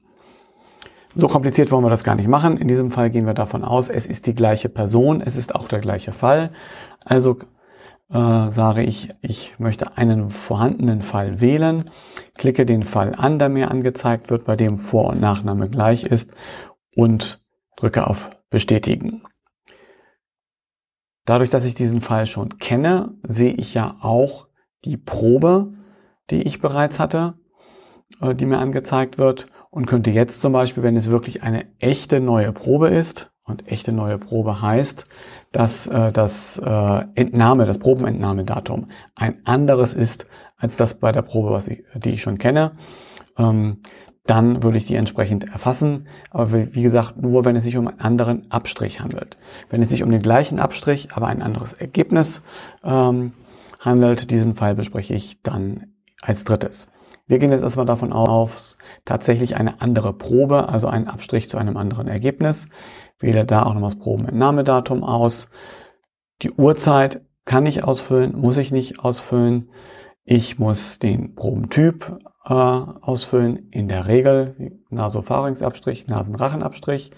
So 1.16 1.28
kompliziert 1.28 1.72
wollen 1.72 1.84
wir 1.84 1.90
das 1.90 2.04
gar 2.04 2.16
nicht 2.16 2.28
machen. 2.28 2.58
In 2.58 2.68
diesem 2.68 2.92
Fall 2.92 3.10
gehen 3.10 3.26
wir 3.26 3.34
davon 3.34 3.64
aus, 3.64 3.90
es 3.90 4.08
ist 4.08 4.28
die 4.28 4.36
gleiche 4.36 4.70
Person, 4.70 5.22
es 5.22 5.36
ist 5.36 5.56
auch 5.56 5.68
der 5.68 5.80
gleiche 5.80 6.14
Fall. 6.14 6.52
Also 7.06 7.40
äh, 8.10 8.50
sage 8.50 8.84
ich, 8.84 9.10
ich 9.22 9.60
möchte 9.60 9.98
einen 9.98 10.30
vorhandenen 10.30 11.02
Fall 11.02 11.42
wählen, 11.42 11.84
klicke 12.38 12.66
den 12.66 12.84
Fall 12.84 13.14
an, 13.16 13.40
der 13.40 13.50
mir 13.50 13.72
angezeigt 13.72 14.30
wird, 14.30 14.46
bei 14.46 14.56
dem 14.56 14.80
Vor- 14.80 15.10
und 15.10 15.20
Nachname 15.20 15.70
gleich 15.70 16.04
ist 16.04 16.34
und 16.96 17.42
drücke 17.76 18.08
auf 18.08 18.30
Bestätigen. 18.50 19.24
Dadurch, 21.26 21.50
dass 21.50 21.66
ich 21.66 21.76
diesen 21.76 22.02
Fall 22.02 22.26
schon 22.26 22.58
kenne, 22.58 23.16
sehe 23.24 23.54
ich 23.54 23.74
ja 23.74 23.98
auch 24.02 24.48
die 24.86 24.98
Probe, 24.98 25.74
die 26.30 26.42
ich 26.44 26.62
bereits 26.62 27.00
hatte, 27.00 27.36
äh, 28.22 28.34
die 28.34 28.46
mir 28.46 28.60
angezeigt 28.60 29.18
wird 29.18 29.48
und 29.72 29.88
könnte 29.88 30.12
jetzt 30.12 30.42
zum 30.42 30.54
Beispiel, 30.54 30.84
wenn 30.84 30.96
es 30.96 31.10
wirklich 31.10 31.42
eine 31.42 31.66
echte 31.80 32.20
neue 32.20 32.52
Probe 32.52 32.90
ist, 32.90 33.32
und 33.52 33.68
echte 33.68 33.92
neue 33.92 34.18
Probe 34.18 34.62
heißt, 34.62 35.06
dass 35.52 35.88
äh, 35.88 36.12
das 36.12 36.58
äh, 36.58 37.04
Entnahme, 37.16 37.66
das 37.66 37.80
Probenentnahmedatum 37.80 38.90
ein 39.16 39.46
anderes 39.46 39.94
ist 39.94 40.28
als 40.58 40.78
das 40.78 41.00
bei 41.00 41.12
der 41.12 41.24
Probe, 41.24 41.52
was 41.52 41.68
ich, 41.68 41.84
die 41.96 42.10
ich 42.10 42.22
schon 42.22 42.38
kenne, 42.38 42.74
ähm, 43.38 43.82
dann 44.26 44.62
würde 44.62 44.78
ich 44.78 44.86
die 44.86 44.96
entsprechend 44.96 45.52
erfassen. 45.52 46.08
Aber 46.30 46.54
wie 46.54 46.84
gesagt, 46.84 47.18
nur 47.18 47.44
wenn 47.44 47.56
es 47.56 47.64
sich 47.64 47.78
um 47.78 47.88
einen 47.88 48.00
anderen 48.00 48.52
Abstrich 48.52 49.02
handelt. 49.02 49.38
Wenn 49.70 49.82
es 49.82 49.90
sich 49.90 50.04
um 50.04 50.12
den 50.12 50.22
gleichen 50.22 50.60
Abstrich, 50.60 51.10
aber 51.14 51.28
ein 51.28 51.42
anderes 51.42 51.74
Ergebnis 51.74 52.44
ähm, 52.84 53.34
handelt, 53.80 54.30
diesen 54.30 54.56
Fall 54.56 54.76
bespreche 54.76 55.16
ich 55.16 55.42
dann 55.42 55.94
als 56.22 56.44
drittes. 56.44 56.92
Wir 57.32 57.40
gehen 57.40 57.54
jetzt 57.54 57.64
erstmal 57.64 57.86
davon 57.86 58.12
aus, 58.12 58.78
tatsächlich 59.06 59.56
eine 59.56 59.80
andere 59.80 60.12
Probe, 60.12 60.68
also 60.68 60.88
einen 60.88 61.08
Abstrich 61.08 61.50
zu 61.50 61.58
einem 61.58 61.78
anderen 61.78 62.10
Ergebnis. 62.10 62.68
Wähle 63.20 63.46
da 63.46 63.64
auch 63.64 63.74
nochmal 63.74 63.92
das 63.92 64.00
Probenentnahmedatum 64.00 65.06
aus. 65.06 65.50
Die 66.42 66.52
Uhrzeit 66.52 67.22
kann 67.46 67.66
ich 67.66 67.86
ausfüllen, 67.86 68.36
muss 68.38 68.58
ich 68.58 68.74
nicht 68.74 69.00
ausfüllen. 69.00 69.70
Ich 70.26 70.60
muss 70.60 71.00
den 71.00 71.34
Probentyp 71.34 72.20
äh, 72.44 72.54
ausfüllen, 72.54 73.70
in 73.72 73.88
der 73.88 74.08
Regel 74.08 74.82
Nasopharynxabstrich, 74.90 76.08
Nasenrachenabstrich. 76.08 77.12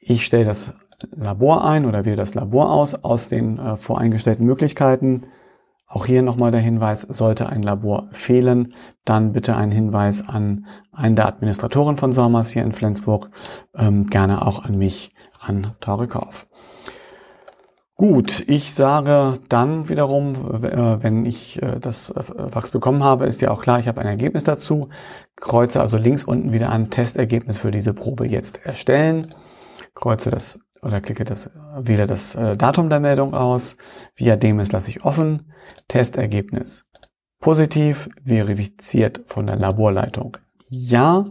Ich 0.00 0.24
stelle 0.24 0.46
das 0.46 0.72
Labor 1.14 1.62
ein 1.66 1.84
oder 1.84 2.06
wähle 2.06 2.16
das 2.16 2.34
Labor 2.34 2.72
aus 2.72 2.94
aus 2.94 3.28
den 3.28 3.58
äh, 3.58 3.76
voreingestellten 3.76 4.46
Möglichkeiten. 4.46 5.26
Auch 5.92 6.06
hier 6.06 6.22
nochmal 6.22 6.52
der 6.52 6.60
Hinweis, 6.60 7.00
sollte 7.00 7.48
ein 7.48 7.64
Labor 7.64 8.06
fehlen, 8.12 8.74
dann 9.04 9.32
bitte 9.32 9.56
ein 9.56 9.72
Hinweis 9.72 10.26
an 10.28 10.66
einen 10.92 11.16
der 11.16 11.26
Administratoren 11.26 11.96
von 11.96 12.12
SORMAS 12.12 12.52
hier 12.52 12.62
in 12.62 12.70
Flensburg, 12.70 13.28
ähm, 13.74 14.06
gerne 14.06 14.46
auch 14.46 14.64
an 14.64 14.78
mich, 14.78 15.12
an 15.40 15.72
Torikauf. 15.80 16.46
Gut, 17.96 18.44
ich 18.48 18.72
sage 18.72 19.40
dann 19.48 19.88
wiederum, 19.88 20.62
äh, 20.62 21.02
wenn 21.02 21.26
ich 21.26 21.60
äh, 21.60 21.80
das 21.80 22.14
Fax 22.50 22.70
bekommen 22.70 23.02
habe, 23.02 23.26
ist 23.26 23.42
ja 23.42 23.50
auch 23.50 23.60
klar, 23.60 23.80
ich 23.80 23.88
habe 23.88 24.00
ein 24.00 24.06
Ergebnis 24.06 24.44
dazu. 24.44 24.90
Kreuze 25.34 25.80
also 25.80 25.98
links 25.98 26.22
unten 26.22 26.52
wieder 26.52 26.70
an 26.70 26.90
Testergebnis 26.90 27.58
für 27.58 27.72
diese 27.72 27.94
Probe 27.94 28.28
jetzt 28.28 28.64
erstellen. 28.64 29.26
Kreuze 29.96 30.30
das 30.30 30.60
oder 30.82 31.00
klicke 31.00 31.24
das, 31.24 31.50
wähle 31.76 32.06
das 32.06 32.34
äh, 32.34 32.56
Datum 32.56 32.88
der 32.88 33.00
Meldung 33.00 33.34
aus. 33.34 33.76
Via 34.14 34.36
Demis 34.36 34.72
lasse 34.72 34.90
ich 34.90 35.04
offen. 35.04 35.52
Testergebnis 35.88 36.88
positiv, 37.40 38.10
verifiziert 38.24 39.22
von 39.24 39.46
der 39.46 39.56
Laborleitung 39.56 40.36
ja. 40.70 41.26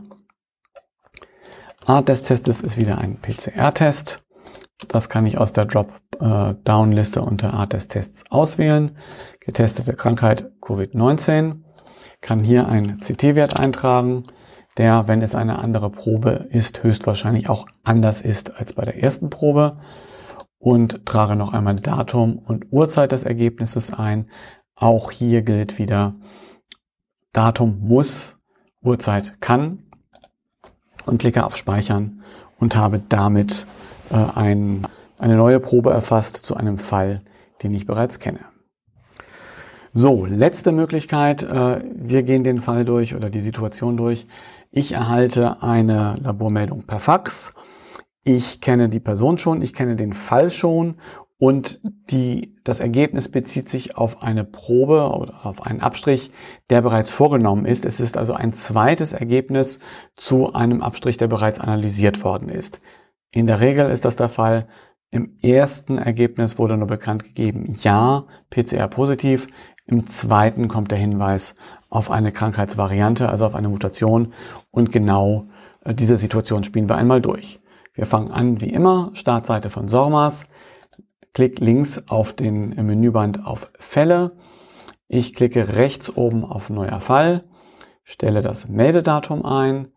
Art 1.86 2.10
des 2.10 2.24
Testes 2.24 2.62
ist 2.62 2.78
wieder 2.78 3.00
ein 3.00 3.18
PCR-Test. 3.18 4.24
Das 4.88 5.10
kann 5.10 5.26
ich 5.26 5.38
aus 5.38 5.54
der 5.54 5.66
Drop-Down-Liste 5.66 7.22
unter 7.22 7.54
Art 7.54 7.74
des 7.74 7.88
Tests 7.88 8.30
auswählen. 8.30 8.98
Getestete 9.40 9.94
Krankheit 9.94 10.52
Covid-19. 10.62 11.62
Kann 12.22 12.42
hier 12.42 12.68
einen 12.68 13.00
CT-Wert 13.00 13.58
eintragen 13.58 14.24
der, 14.80 15.08
wenn 15.10 15.22
es 15.22 15.36
eine 15.36 15.60
andere 15.60 15.90
Probe 15.90 16.48
ist, 16.50 16.84
höchstwahrscheinlich 16.84 17.50
auch 17.50 17.68
anders 17.84 18.22
ist 18.22 18.58
als 18.58 18.74
bei 18.74 18.86
der 18.86 19.04
ersten 19.04 19.30
Probe. 19.30 19.78
Und 20.58 21.06
trage 21.06 21.36
noch 21.36 21.54
einmal 21.54 21.76
Datum 21.76 22.38
und 22.38 22.68
Uhrzeit 22.72 23.12
des 23.12 23.24
Ergebnisses 23.24 23.94
ein. 23.94 24.30
Auch 24.76 25.12
hier 25.12 25.42
gilt 25.42 25.78
wieder, 25.78 26.16
Datum 27.34 27.80
muss, 27.82 28.38
Uhrzeit 28.82 29.40
kann 29.42 29.84
und 31.06 31.20
klicke 31.20 31.46
auf 31.46 31.56
Speichern 31.58 32.24
und 32.58 32.76
habe 32.76 33.02
damit 33.08 33.68
äh, 34.10 34.16
ein, 34.16 34.88
eine 35.18 35.36
neue 35.36 35.60
Probe 35.60 35.92
erfasst 35.92 36.38
zu 36.38 36.56
einem 36.56 36.78
Fall, 36.78 37.22
den 37.64 37.74
ich 37.74 37.86
bereits 37.86 38.20
kenne. 38.20 38.40
So, 39.94 40.26
letzte 40.26 40.72
Möglichkeit. 40.72 41.44
Äh, 41.44 41.82
wir 41.96 42.24
gehen 42.24 42.44
den 42.44 42.62
Fall 42.62 42.86
durch 42.86 43.16
oder 43.16 43.30
die 43.30 43.42
Situation 43.42 43.98
durch. 43.98 44.28
Ich 44.72 44.92
erhalte 44.92 45.64
eine 45.64 46.18
Labormeldung 46.22 46.84
per 46.84 47.00
Fax. 47.00 47.54
Ich 48.24 48.62
kenne 48.62 48.90
die 48.90 49.00
Person 49.00 49.38
schon, 49.38 49.62
ich 49.62 49.74
kenne 49.74 49.96
den 49.96 50.14
Fall 50.14 50.52
schon 50.52 50.98
und 51.40 51.80
die, 52.12 52.58
das 52.64 52.80
Ergebnis 52.80 53.32
bezieht 53.32 53.70
sich 53.70 53.98
auf 53.98 54.22
eine 54.22 54.44
Probe 54.44 55.10
oder 55.18 55.46
auf 55.46 55.66
einen 55.66 55.80
Abstrich, 55.80 56.32
der 56.70 56.82
bereits 56.82 57.10
vorgenommen 57.10 57.66
ist. 57.66 57.86
Es 57.86 58.00
ist 58.00 58.18
also 58.18 58.34
ein 58.34 58.54
zweites 58.54 59.14
Ergebnis 59.14 59.80
zu 60.16 60.54
einem 60.54 60.84
Abstrich, 60.84 61.18
der 61.18 61.28
bereits 61.28 61.60
analysiert 61.60 62.24
worden 62.24 62.50
ist. 62.50 62.82
In 63.32 63.48
der 63.48 63.62
Regel 63.62 63.90
ist 63.90 64.06
das 64.06 64.18
der 64.18 64.30
Fall. 64.30 64.68
Im 65.12 65.38
ersten 65.42 65.98
Ergebnis 65.98 66.60
wurde 66.60 66.78
nur 66.78 66.88
bekannt 66.88 67.24
gegeben, 67.24 67.78
ja, 67.82 68.26
PCR 68.52 68.88
positiv. 68.88 69.48
Im 69.86 70.06
zweiten 70.08 70.68
kommt 70.68 70.92
der 70.92 71.00
Hinweis 71.00 71.56
auf 71.90 72.12
eine 72.12 72.32
Krankheitsvariante, 72.32 73.30
also 73.30 73.46
auf 73.46 73.56
eine 73.56 73.70
Mutation. 73.70 74.34
Und 74.72 74.92
genau 74.92 75.48
äh, 75.84 75.94
diese 75.94 76.18
Situation 76.18 76.64
spielen 76.64 76.90
wir 76.90 76.96
einmal 76.96 77.22
durch. 77.22 77.60
Wir 77.94 78.06
fangen 78.06 78.32
an 78.32 78.62
wie 78.62 78.70
immer, 78.70 79.12
Startseite 79.14 79.70
von 79.70 79.88
SORMAS. 79.88 80.48
Klick 81.34 81.60
links 81.60 82.08
auf 82.08 82.34
den 82.34 82.70
Menüband 82.70 83.46
auf 83.46 83.72
Fälle. 83.78 84.38
Ich 85.08 85.34
klicke 85.34 85.76
rechts 85.78 86.16
oben 86.16 86.46
auf 86.46 86.70
Neuer 86.70 87.00
Fall, 87.00 87.44
stelle 88.04 88.42
das 88.42 88.68
Meldedatum 88.68 89.44
ein. 89.46 89.90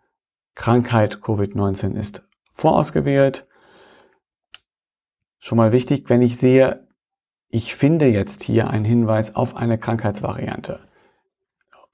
Krankheit 0.55 1.17
Covid-19 1.17 1.95
ist 1.95 2.27
vorausgewählt. 2.51 3.47
Schon 5.39 5.59
mal 5.59 5.73
wichtig, 5.73 6.09
wenn 6.09 6.23
ich 6.23 6.39
sehe, 6.39 6.89
ich 7.49 7.75
finde 7.75 8.07
jetzt 8.07 8.43
hier 8.43 8.71
einen 8.71 8.85
Hinweis 8.85 9.37
auf 9.37 9.57
eine 9.57 9.79
Krankheitsvariante. 9.79 10.81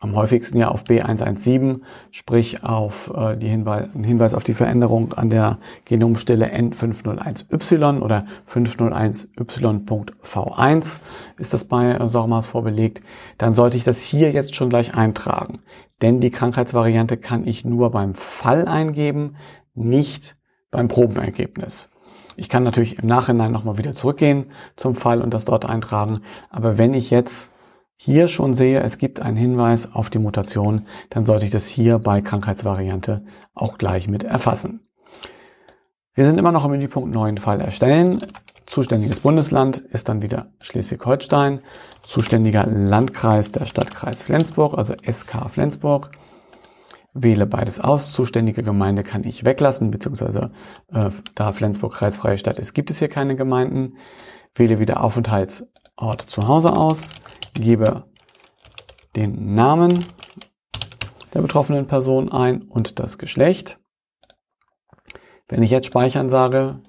Am 0.01 0.15
häufigsten 0.15 0.59
ja 0.59 0.69
auf 0.69 0.85
B117, 0.85 1.81
sprich 2.13 2.63
auf 2.63 3.13
äh, 3.17 3.37
die 3.37 3.49
Hinweis, 3.49 3.89
Hinweis 3.95 4.33
auf 4.33 4.45
die 4.45 4.55
Veränderung 4.55 5.13
an 5.15 5.29
der 5.29 5.59
Genomstelle 5.87 6.55
N501Y 6.55 8.01
oder 8.01 8.25
501Y.V1 8.49 11.01
ist 11.39 11.53
das 11.53 11.65
bei 11.65 11.95
äh, 11.95 12.09
SORMAS 12.09 12.47
vorbelegt. 12.47 13.03
Dann 13.39 13.57
sollte 13.57 13.77
ich 13.77 13.83
das 13.83 14.01
hier 14.03 14.31
jetzt 14.31 14.55
schon 14.55 14.69
gleich 14.69 14.95
eintragen. 14.95 15.63
Denn 16.01 16.21
die 16.21 16.31
Krankheitsvariante 16.31 17.17
kann 17.17 17.45
ich 17.45 17.65
nur 17.65 17.91
beim 17.91 18.15
Fall 18.15 18.69
eingeben, 18.69 19.35
nicht 19.75 20.37
beim 20.71 20.87
Probenergebnis. 20.87 21.91
Ich 22.37 22.49
kann 22.49 22.63
natürlich 22.63 23.01
im 23.01 23.09
Nachhinein 23.09 23.51
nochmal 23.51 23.79
wieder 23.79 23.91
zurückgehen 23.91 24.53
zum 24.77 24.95
Fall 24.95 25.23
und 25.23 25.35
das 25.35 25.45
dort 25.45 25.67
eintragen. 25.67 26.21
Aber 26.51 26.79
wenn 26.79 26.95
ich 26.95 27.11
jetzt 27.11 27.58
hier 28.01 28.29
schon 28.29 28.55
sehe, 28.55 28.81
es 28.81 28.97
gibt 28.97 29.21
einen 29.21 29.37
Hinweis 29.37 29.93
auf 29.93 30.09
die 30.09 30.21
Mutation, 30.21 30.87
dann 31.11 31.27
sollte 31.27 31.45
ich 31.45 31.51
das 31.51 31.67
hier 31.67 31.99
bei 31.99 32.21
Krankheitsvariante 32.21 33.25
auch 33.55 33.77
gleich 33.77 34.07
mit 34.07 34.23
erfassen. 34.23 34.89
Wir 36.15 36.25
sind 36.25 36.39
immer 36.39 36.53
noch 36.53 36.65
im 36.65 36.71
Menüpunkt 36.71 37.13
neuen 37.13 37.39
Fall 37.39 37.61
erstellen. 37.61 38.25
Zuständiges 38.67 39.21
Bundesland 39.21 39.79
ist 39.79 40.09
dann 40.09 40.23
wieder 40.23 40.53
Schleswig-Holstein. 40.63 41.61
Zuständiger 42.05 42.67
Landkreis 42.67 43.51
der 43.51 43.67
Stadtkreis 43.67 44.23
Flensburg, 44.23 44.79
also 44.79 44.95
SK 44.95 45.51
Flensburg. 45.51 46.13
wähle 47.15 47.47
beides 47.47 47.81
aus. 47.81 48.13
Zuständige 48.13 48.63
Gemeinde 48.63 49.03
kann 49.03 49.25
ich 49.25 49.45
weglassen, 49.45 49.91
beziehungsweise 49.91 50.53
äh, 50.93 51.11
da 51.35 51.53
Flensburg 51.53 51.95
kreisfreie 51.95 52.39
Stadt 52.39 52.61
ist, 52.61 52.75
gibt 52.75 52.91
es 52.93 53.01
hier 53.01 53.09
keine 53.09 53.35
Gemeinden. 53.35 53.95
Wähle 54.59 54.79
wieder 54.79 55.03
Aufenthaltsort 55.03 56.23
zu 56.23 56.49
Hause 56.49 56.73
aus, 56.73 57.13
gebe 57.55 58.05
den 59.17 59.55
Namen 59.55 60.05
der 61.35 61.43
betroffenen 61.43 61.87
Person 61.87 62.31
ein 62.31 62.63
und 62.63 62.99
das 62.99 63.19
Geschlecht. 63.19 63.81
Wenn 65.49 65.63
ich 65.63 65.71
jetzt 65.71 65.87
speichern 65.87 66.29
sage, 66.29 66.81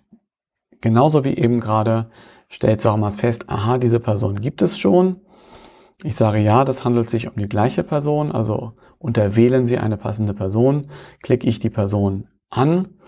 genauso 0.81 1.23
wie 1.23 1.37
eben 1.37 1.59
gerade, 1.59 2.09
stellt 2.49 2.81
Sormas 2.81 3.17
fest, 3.17 3.49
aha, 3.49 3.77
diese 3.77 3.99
Person 3.99 4.41
gibt 4.41 4.61
es 4.61 4.77
schon. 4.77 5.21
Ich 6.03 6.15
sage 6.15 6.41
ja, 6.41 6.63
das 6.65 6.85
handelt 6.85 7.09
sich 7.09 7.27
um 7.27 7.35
die 7.35 7.49
gleiche 7.49 7.83
Person, 7.83 8.31
also 8.31 8.73
unter 8.97 9.35
Wählen 9.35 9.65
Sie 9.65 9.77
eine 9.77 9.97
passende 9.97 10.33
Person, 10.33 10.89
klicke 11.21 11.47
ich 11.47 11.59
die 11.59 11.69
Person 11.69 12.27
an, 12.49 12.99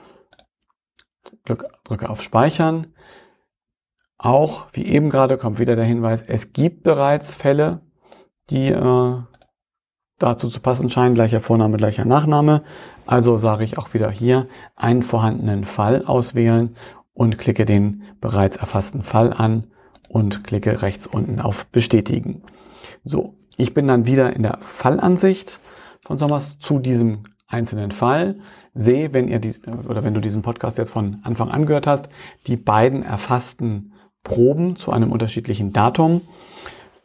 drücke 1.45 2.09
auf 2.09 2.21
Speichern. 2.21 2.93
Auch, 4.23 4.67
wie 4.73 4.85
eben 4.85 5.09
gerade, 5.09 5.39
kommt 5.39 5.57
wieder 5.57 5.75
der 5.75 5.83
Hinweis, 5.85 6.21
es 6.21 6.53
gibt 6.53 6.83
bereits 6.83 7.33
Fälle, 7.33 7.81
die 8.51 8.67
äh, 8.67 9.13
dazu 10.19 10.47
zu 10.47 10.59
passen 10.59 10.91
scheinen, 10.91 11.15
gleicher 11.15 11.39
Vorname, 11.39 11.77
gleicher 11.77 12.05
Nachname. 12.05 12.61
Also 13.07 13.37
sage 13.37 13.63
ich 13.63 13.79
auch 13.79 13.95
wieder 13.95 14.11
hier 14.11 14.45
einen 14.75 15.01
vorhandenen 15.01 15.65
Fall 15.65 16.05
auswählen 16.05 16.75
und 17.13 17.39
klicke 17.39 17.65
den 17.65 18.03
bereits 18.21 18.57
erfassten 18.57 19.01
Fall 19.01 19.33
an 19.33 19.65
und 20.07 20.43
klicke 20.43 20.83
rechts 20.83 21.07
unten 21.07 21.39
auf 21.39 21.65
Bestätigen. 21.71 22.43
So, 23.03 23.39
ich 23.57 23.73
bin 23.73 23.87
dann 23.87 24.05
wieder 24.05 24.35
in 24.35 24.43
der 24.43 24.59
Fallansicht 24.59 25.59
von 26.05 26.19
Sommers 26.19 26.59
zu 26.59 26.77
diesem 26.77 27.23
einzelnen 27.47 27.89
Fall. 27.89 28.35
Sehe, 28.75 29.15
wenn 29.15 29.27
ihr 29.27 29.39
die, 29.39 29.55
oder 29.89 30.03
wenn 30.03 30.13
du 30.13 30.21
diesen 30.21 30.43
Podcast 30.43 30.77
jetzt 30.77 30.91
von 30.91 31.21
Anfang 31.23 31.49
an 31.49 31.65
gehört 31.65 31.87
hast, 31.87 32.07
die 32.45 32.55
beiden 32.55 33.01
erfassten 33.01 33.93
Proben 34.23 34.75
zu 34.75 34.91
einem 34.91 35.11
unterschiedlichen 35.11 35.73
Datum 35.73 36.21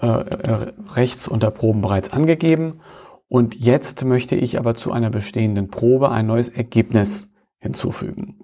äh, 0.00 0.06
äh, 0.06 0.72
rechts 0.92 1.26
unter 1.26 1.50
Proben 1.50 1.80
bereits 1.80 2.12
angegeben. 2.12 2.80
Und 3.28 3.54
jetzt 3.54 4.04
möchte 4.04 4.36
ich 4.36 4.58
aber 4.58 4.74
zu 4.74 4.92
einer 4.92 5.10
bestehenden 5.10 5.68
Probe 5.68 6.10
ein 6.10 6.26
neues 6.26 6.48
Ergebnis 6.48 7.32
hinzufügen. 7.58 8.40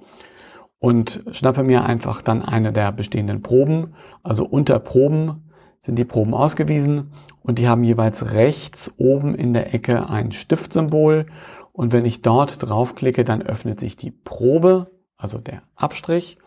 Und 0.78 1.24
schnappe 1.30 1.62
mir 1.62 1.84
einfach 1.84 2.22
dann 2.22 2.42
eine 2.42 2.72
der 2.72 2.90
bestehenden 2.90 3.42
Proben. 3.42 3.94
Also 4.22 4.44
unter 4.44 4.78
Proben 4.80 5.52
sind 5.78 5.96
die 5.96 6.04
Proben 6.04 6.34
ausgewiesen 6.34 7.12
und 7.42 7.58
die 7.58 7.68
haben 7.68 7.84
jeweils 7.84 8.32
rechts 8.32 8.94
oben 8.96 9.34
in 9.34 9.52
der 9.52 9.74
Ecke 9.74 10.08
ein 10.08 10.32
Stiftsymbol. 10.32 11.26
Und 11.72 11.92
wenn 11.92 12.04
ich 12.04 12.22
dort 12.22 12.62
draufklicke, 12.62 13.24
dann 13.24 13.42
öffnet 13.42 13.78
sich 13.78 13.96
die 13.96 14.10
Probe, 14.10 14.90
also 15.16 15.38
der 15.38 15.62
Abstrich. 15.76 16.38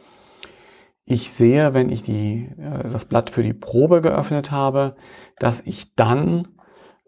Ich 1.05 1.31
sehe, 1.31 1.73
wenn 1.75 1.89
ich 1.89 2.01
die, 2.01 2.49
äh, 2.57 2.89
das 2.89 3.05
Blatt 3.05 3.29
für 3.29 3.43
die 3.43 3.53
Probe 3.53 4.01
geöffnet 4.01 4.51
habe, 4.51 4.95
dass 5.37 5.61
ich 5.61 5.95
dann 5.95 6.47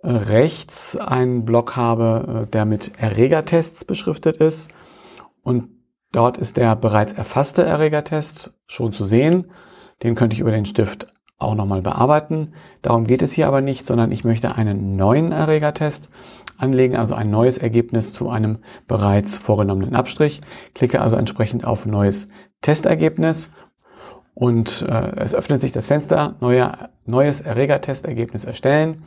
äh, 0.03 0.11
rechts 0.11 0.95
einen 0.95 1.45
Block 1.45 1.75
habe, 1.75 2.43
äh, 2.45 2.51
der 2.51 2.65
mit 2.65 2.99
Erregertests 2.99 3.85
beschriftet 3.85 4.37
ist. 4.37 4.69
Und 5.41 5.69
dort 6.11 6.37
ist 6.37 6.57
der 6.57 6.75
bereits 6.75 7.13
erfasste 7.13 7.63
Erregertest 7.63 8.53
schon 8.67 8.93
zu 8.93 9.05
sehen. 9.05 9.51
Den 10.03 10.13
könnte 10.13 10.35
ich 10.35 10.41
über 10.41 10.51
den 10.51 10.67
Stift 10.67 11.07
auch 11.39 11.55
nochmal 11.55 11.81
bearbeiten. 11.81 12.53
Darum 12.83 13.05
geht 13.05 13.23
es 13.23 13.31
hier 13.31 13.47
aber 13.47 13.61
nicht, 13.61 13.87
sondern 13.87 14.11
ich 14.11 14.23
möchte 14.23 14.55
einen 14.55 14.95
neuen 14.95 15.31
Erregertest 15.31 16.11
anlegen, 16.57 16.95
also 16.95 17.15
ein 17.15 17.29
neues 17.29 17.57
Ergebnis 17.57 18.11
zu 18.11 18.29
einem 18.29 18.59
bereits 18.87 19.35
vorgenommenen 19.37 19.95
Abstrich. 19.95 20.41
Klicke 20.73 21.01
also 21.01 21.15
entsprechend 21.15 21.65
auf 21.65 21.85
neues 21.85 22.29
Testergebnis 22.61 23.53
und 24.37 24.85
äh, 24.87 25.15
es 25.15 25.33
öffnet 25.33 25.61
sich 25.61 25.71
das 25.71 25.87
Fenster, 25.87 26.35
neuer, 26.41 26.91
neues 27.07 27.41
Erregertestergebnis 27.41 28.45
erstellen. 28.45 29.01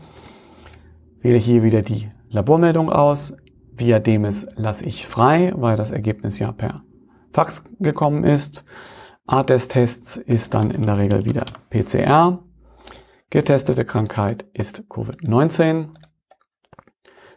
Wähle 1.20 1.38
hier 1.38 1.62
wieder 1.62 1.82
die 1.82 2.10
Labormeldung 2.30 2.90
aus. 2.90 3.36
Via 3.72 4.00
Demis 4.00 4.48
lasse 4.56 4.86
ich 4.86 5.06
frei, 5.06 5.52
weil 5.54 5.76
das 5.76 5.92
Ergebnis 5.92 6.40
ja 6.40 6.50
per 6.50 6.82
Fax 7.32 7.62
gekommen 7.78 8.24
ist. 8.24 8.64
Art 9.24 9.50
des 9.50 9.68
Tests 9.68 10.16
ist 10.16 10.52
dann 10.54 10.72
in 10.72 10.84
der 10.84 10.98
Regel 10.98 11.24
wieder 11.24 11.44
PCR. 11.70 12.40
Getestete 13.30 13.84
Krankheit 13.84 14.46
ist 14.52 14.82
Covid-19. 14.88 15.90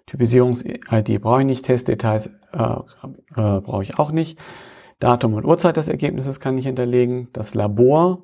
Typisierungs-ID 0.08 1.22
brauche 1.22 1.42
ich 1.42 1.46
nicht, 1.46 1.66
Testdetails 1.66 2.32
äh, 2.54 2.58
äh, 2.60 3.62
brauche 3.62 3.84
ich 3.84 4.00
auch 4.00 4.12
nicht. 4.12 4.40
Datum 5.04 5.34
und 5.34 5.44
Uhrzeit 5.44 5.76
des 5.76 5.90
Ergebnisses 5.90 6.40
kann 6.40 6.58
ich 6.58 6.66
hinterlegen. 6.66 7.28
Das 7.34 7.56
Labor 7.56 8.24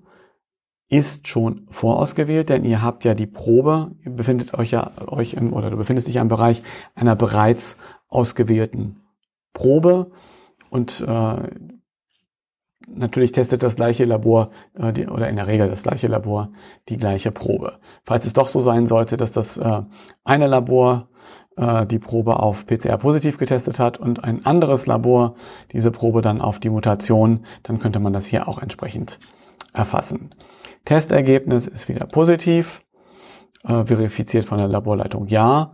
ist 0.88 1.28
schon 1.28 1.68
vorausgewählt, 1.70 2.48
denn 2.48 2.64
ihr 2.64 2.82
habt 2.82 3.04
ja 3.04 3.16
die 3.16 3.28
Probe, 3.28 3.90
ihr 4.06 4.12
befindet 4.12 4.54
euch 4.54 4.72
ja 4.72 4.92
euch 5.08 5.34
im, 5.34 5.52
oder 5.52 5.72
du 5.72 5.76
befindest 5.76 6.08
dich 6.08 6.16
im 6.16 6.30
Bereich 6.30 6.64
einer 6.96 7.18
bereits 7.18 7.78
ausgewählten 8.08 9.02
Probe 9.52 10.12
und 10.70 11.04
äh, 11.06 11.50
natürlich 12.88 13.34
testet 13.34 13.62
das 13.62 13.76
gleiche 13.76 14.06
Labor 14.06 14.52
äh, 14.74 15.06
oder 15.08 15.28
in 15.28 15.36
der 15.36 15.48
Regel 15.48 15.68
das 15.68 15.84
gleiche 15.84 16.08
Labor 16.08 16.54
die 16.88 16.98
gleiche 16.98 17.32
Probe. 17.32 17.80
Falls 18.06 18.26
es 18.26 18.32
doch 18.32 18.48
so 18.48 18.62
sein 18.62 18.88
sollte, 18.88 19.18
dass 19.18 19.34
das 19.34 19.58
äh, 19.58 19.82
eine 20.24 20.48
Labor 20.48 21.10
die 21.88 22.00
Probe 22.00 22.40
auf 22.40 22.66
PCR 22.66 22.98
positiv 22.98 23.38
getestet 23.38 23.80
hat 23.80 23.98
und 23.98 24.24
ein 24.24 24.46
anderes 24.46 24.86
Labor 24.86 25.36
diese 25.74 25.92
Probe 25.92 26.22
dann 26.22 26.40
auf 26.40 26.60
die 26.60 26.70
Mutation, 26.70 27.46
dann 27.64 27.80
könnte 27.80 28.00
man 28.00 28.14
das 28.14 28.26
hier 28.26 28.48
auch 28.48 28.62
entsprechend 28.62 29.20
erfassen. 29.74 30.30
Testergebnis 30.86 31.68
ist 31.68 31.90
wieder 31.90 32.06
positiv, 32.08 32.82
äh, 33.64 33.86
verifiziert 33.86 34.46
von 34.46 34.58
der 34.58 34.70
Laborleitung 34.70 35.28
ja. 35.28 35.72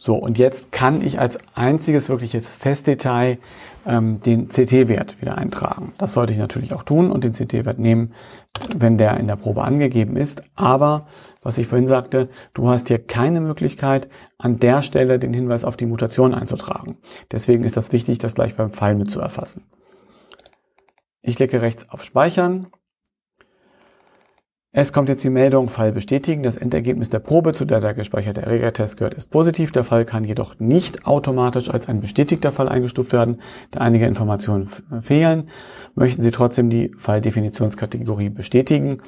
So, 0.00 0.14
und 0.14 0.38
jetzt 0.38 0.70
kann 0.70 1.02
ich 1.02 1.18
als 1.18 1.38
einziges 1.54 2.08
wirkliches 2.08 2.58
Testdetail 2.60 3.38
ähm, 3.86 4.20
den 4.20 4.48
CT-Wert 4.48 5.20
wieder 5.20 5.38
eintragen. 5.38 5.92
Das 5.98 6.12
sollte 6.12 6.32
ich 6.32 6.38
natürlich 6.38 6.72
auch 6.72 6.84
tun 6.84 7.10
und 7.10 7.24
den 7.24 7.32
CT-Wert 7.32 7.78
nehmen, 7.78 8.12
wenn 8.76 8.98
der 8.98 9.18
in 9.18 9.26
der 9.26 9.36
Probe 9.36 9.64
angegeben 9.64 10.16
ist. 10.16 10.42
Aber, 10.54 11.06
was 11.42 11.58
ich 11.58 11.66
vorhin 11.66 11.88
sagte, 11.88 12.28
du 12.54 12.68
hast 12.68 12.88
hier 12.88 12.98
keine 12.98 13.40
Möglichkeit, 13.40 14.08
an 14.38 14.58
der 14.58 14.82
Stelle 14.82 15.18
den 15.18 15.34
Hinweis 15.34 15.64
auf 15.64 15.76
die 15.76 15.86
Mutation 15.86 16.34
einzutragen. 16.34 16.96
Deswegen 17.32 17.64
ist 17.64 17.76
das 17.76 17.92
wichtig, 17.92 18.18
das 18.18 18.34
gleich 18.34 18.56
beim 18.56 18.70
Pfeil 18.70 18.94
mit 18.94 19.10
zu 19.10 19.20
erfassen. 19.20 19.64
Ich 21.22 21.36
klicke 21.36 21.60
rechts 21.60 21.88
auf 21.90 22.04
Speichern 22.04 22.68
es 24.70 24.92
kommt 24.92 25.08
jetzt 25.08 25.24
die 25.24 25.30
Meldung 25.30 25.70
Fall 25.70 25.92
bestätigen. 25.92 26.42
Das 26.42 26.58
Endergebnis 26.58 27.08
der 27.08 27.20
Probe, 27.20 27.52
zu 27.52 27.64
der 27.64 27.80
der 27.80 27.94
gespeicherte 27.94 28.42
Erregertest 28.42 28.98
gehört, 28.98 29.14
ist 29.14 29.30
positiv. 29.30 29.72
Der 29.72 29.82
Fall 29.82 30.04
kann 30.04 30.24
jedoch 30.24 30.58
nicht 30.58 31.06
automatisch 31.06 31.70
als 31.70 31.88
ein 31.88 32.00
bestätigter 32.00 32.52
Fall 32.52 32.68
eingestuft 32.68 33.12
werden, 33.12 33.40
da 33.70 33.80
einige 33.80 34.06
Informationen 34.06 34.68
fehlen. 35.00 35.48
Möchten 35.94 36.22
Sie 36.22 36.30
trotzdem 36.30 36.68
die 36.68 36.92
Falldefinitionskategorie 36.98 38.28
bestätigen? 38.28 39.02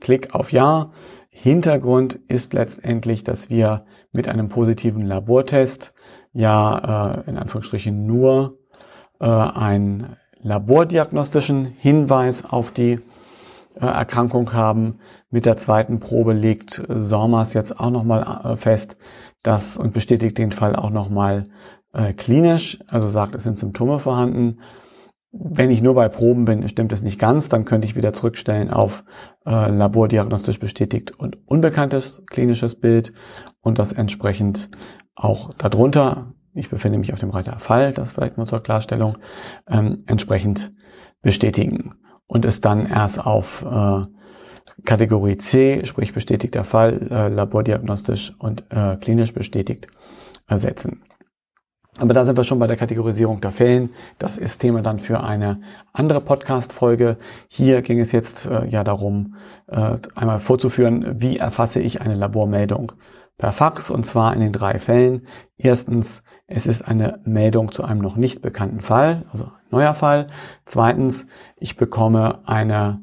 Klick 0.00 0.34
auf 0.34 0.52
Ja. 0.52 0.90
Hintergrund 1.30 2.18
ist 2.26 2.52
letztendlich, 2.52 3.22
dass 3.22 3.48
wir 3.48 3.84
mit 4.12 4.28
einem 4.28 4.48
positiven 4.48 5.06
Labortest 5.06 5.94
ja 6.32 7.12
äh, 7.24 7.30
in 7.30 7.36
Anführungsstrichen 7.36 8.04
nur 8.04 8.58
äh, 9.20 9.26
einen 9.26 10.16
labordiagnostischen 10.40 11.64
Hinweis 11.64 12.44
auf 12.44 12.72
die 12.72 12.98
Erkrankung 13.86 14.52
haben. 14.52 14.98
Mit 15.30 15.46
der 15.46 15.56
zweiten 15.56 16.00
Probe 16.00 16.32
legt 16.32 16.84
Sormas 16.88 17.54
jetzt 17.54 17.78
auch 17.78 17.90
nochmal 17.90 18.40
äh, 18.44 18.56
fest, 18.56 18.96
dass 19.42 19.76
und 19.76 19.92
bestätigt 19.92 20.38
den 20.38 20.52
Fall 20.52 20.76
auch 20.76 20.90
nochmal 20.90 21.48
äh, 21.92 22.12
klinisch, 22.12 22.78
also 22.88 23.08
sagt, 23.08 23.34
es 23.34 23.44
sind 23.44 23.58
Symptome 23.58 23.98
vorhanden. 23.98 24.60
Wenn 25.30 25.70
ich 25.70 25.82
nur 25.82 25.94
bei 25.94 26.08
Proben 26.08 26.46
bin, 26.46 26.66
stimmt 26.68 26.92
es 26.92 27.02
nicht 27.02 27.18
ganz, 27.18 27.48
dann 27.48 27.64
könnte 27.64 27.86
ich 27.86 27.96
wieder 27.96 28.12
zurückstellen 28.12 28.70
auf 28.70 29.04
äh, 29.46 29.70
labordiagnostisch 29.70 30.58
bestätigt 30.58 31.12
und 31.18 31.36
unbekanntes 31.46 32.24
klinisches 32.26 32.80
Bild 32.80 33.12
und 33.60 33.78
das 33.78 33.92
entsprechend 33.92 34.70
auch 35.14 35.52
darunter, 35.54 36.34
ich 36.54 36.70
befinde 36.70 36.98
mich 36.98 37.12
auf 37.12 37.20
dem 37.20 37.30
Reiter 37.30 37.58
Fall, 37.58 37.92
das 37.92 38.12
vielleicht 38.12 38.38
nur 38.38 38.46
zur 38.46 38.62
Klarstellung, 38.62 39.18
ähm, 39.68 40.04
entsprechend 40.06 40.72
bestätigen 41.20 41.94
und 42.28 42.44
es 42.44 42.60
dann 42.60 42.86
erst 42.86 43.26
auf 43.26 43.64
äh, 43.68 44.02
Kategorie 44.84 45.38
C, 45.38 45.84
sprich 45.84 46.14
bestätigter 46.14 46.62
Fall, 46.62 47.08
äh, 47.10 47.28
labordiagnostisch 47.28 48.34
und 48.38 48.64
äh, 48.70 48.96
klinisch 48.96 49.34
bestätigt, 49.34 49.88
ersetzen. 50.46 51.02
Aber 51.98 52.14
da 52.14 52.24
sind 52.24 52.36
wir 52.36 52.44
schon 52.44 52.60
bei 52.60 52.68
der 52.68 52.76
Kategorisierung 52.76 53.40
der 53.40 53.50
Fällen. 53.50 53.90
Das 54.20 54.38
ist 54.38 54.58
Thema 54.58 54.82
dann 54.82 55.00
für 55.00 55.24
eine 55.24 55.60
andere 55.92 56.20
Podcast-Folge. 56.20 57.16
Hier 57.48 57.82
ging 57.82 57.98
es 57.98 58.12
jetzt 58.12 58.46
äh, 58.46 58.66
ja 58.66 58.84
darum, 58.84 59.34
äh, 59.66 59.96
einmal 60.14 60.38
vorzuführen, 60.38 61.20
wie 61.20 61.38
erfasse 61.38 61.80
ich 61.80 62.00
eine 62.00 62.14
Labormeldung 62.14 62.92
per 63.36 63.52
Fax 63.52 63.90
und 63.90 64.06
zwar 64.06 64.32
in 64.34 64.40
den 64.40 64.52
drei 64.52 64.78
Fällen. 64.78 65.26
Erstens, 65.56 66.22
es 66.48 66.66
ist 66.66 66.82
eine 66.82 67.20
Meldung 67.24 67.72
zu 67.72 67.84
einem 67.84 68.00
noch 68.00 68.16
nicht 68.16 68.40
bekannten 68.40 68.80
Fall, 68.80 69.26
also 69.30 69.50
neuer 69.70 69.94
Fall. 69.94 70.28
Zweitens, 70.64 71.28
ich 71.56 71.76
bekomme 71.76 72.38
eine, 72.46 73.02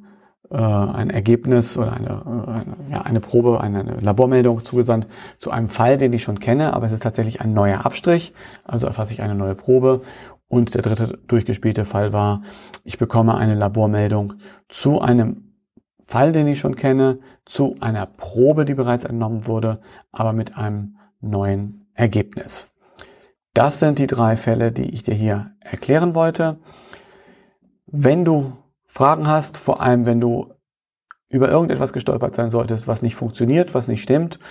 äh, 0.50 0.58
ein 0.58 1.12
Ergebnis 1.12 1.78
oder 1.78 1.94
eine, 1.94 2.66
äh, 2.90 2.92
ja, 2.92 3.02
eine 3.04 3.22
Probe, 3.22 3.62
eine, 3.62 3.82
eine 3.82 4.00
Labormeldung 4.00 4.66
zugesandt 4.66 5.08
zu 5.38 5.52
einem 5.52 5.70
Fall, 5.70 5.98
den 5.98 6.12
ich 6.12 6.24
schon 6.24 6.40
kenne, 6.40 6.74
aber 6.74 6.88
es 6.88 6.92
ist 6.92 7.04
tatsächlich 7.04 7.40
ein 7.40 7.54
neuer 7.54 7.86
Abstrich, 7.86 8.34
also 8.64 8.88
erfasse 8.88 9.14
ich 9.14 9.22
eine 9.22 9.36
neue 9.36 9.56
Probe. 9.56 10.02
Und 10.48 10.74
der 10.74 10.82
dritte 10.82 11.20
durchgespielte 11.28 11.86
Fall 11.86 12.14
war, 12.14 12.42
ich 12.84 12.98
bekomme 12.98 13.36
eine 13.36 13.56
Labormeldung 13.56 14.34
zu 14.70 15.02
einem 15.02 15.54
Fall, 16.00 16.32
den 16.32 16.48
ich 16.48 16.60
schon 16.60 16.76
kenne, 16.76 17.20
zu 17.46 17.76
einer 17.80 18.06
Probe, 18.08 18.66
die 18.66 18.76
bereits 18.76 19.06
entnommen 19.06 19.48
wurde, 19.48 19.80
aber 20.12 20.34
mit 20.34 20.58
einem 20.58 20.98
neuen 21.20 21.88
Ergebnis. 21.94 22.75
Das 23.56 23.80
sind 23.80 23.98
die 24.00 24.08
drei 24.08 24.36
Fälle, 24.36 24.74
die 24.74 24.94
ich 24.94 25.04
dir 25.04 25.16
hier 25.16 25.52
erklären 25.62 26.14
wollte. 26.14 26.60
Wenn 27.88 28.26
du 28.26 28.52
Fragen 28.86 29.30
hast, 29.30 29.58
vor 29.58 29.82
allem 29.82 30.06
wenn 30.06 30.20
du 30.20 30.54
über 31.30 31.50
irgendetwas 31.50 31.94
gestolpert 31.94 32.36
sein 32.36 32.50
solltest, 32.50 32.90
was 32.90 33.02
nicht 33.02 33.16
funktioniert, 33.16 33.74
was 33.74 33.88
nicht 33.88 34.04
stimmt 34.04 34.42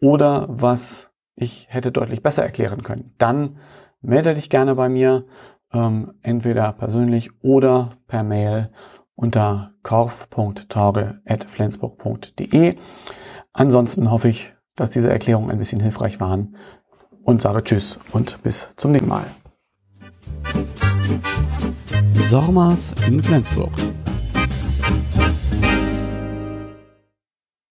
oder 0.00 0.46
was 0.48 1.10
ich 1.34 1.66
hätte 1.70 1.90
deutlich 1.90 2.22
besser 2.22 2.44
erklären 2.44 2.84
können, 2.84 3.16
dann 3.18 3.56
melde 4.00 4.34
dich 4.34 4.48
gerne 4.48 4.76
bei 4.76 4.88
mir, 4.88 5.24
ähm, 5.72 6.14
entweder 6.22 6.72
persönlich 6.72 7.32
oder 7.42 7.96
per 8.06 8.22
Mail 8.22 8.70
unter 9.16 9.72
korf.torge.flensburg.de. 9.82 12.76
Ansonsten 13.52 14.12
hoffe 14.12 14.28
ich, 14.28 14.54
dass 14.76 14.90
diese 14.90 15.10
Erklärungen 15.10 15.50
ein 15.50 15.58
bisschen 15.58 15.80
hilfreich 15.80 16.20
waren 16.20 16.54
und 17.24 17.42
sage 17.42 17.62
Tschüss 17.62 17.98
und 18.12 18.42
bis 18.42 18.68
zum 18.76 18.92
nächsten 18.92 19.08
Mal. 19.08 19.26
Sormas 22.30 22.94
in 23.06 23.22
Flensburg. 23.22 23.72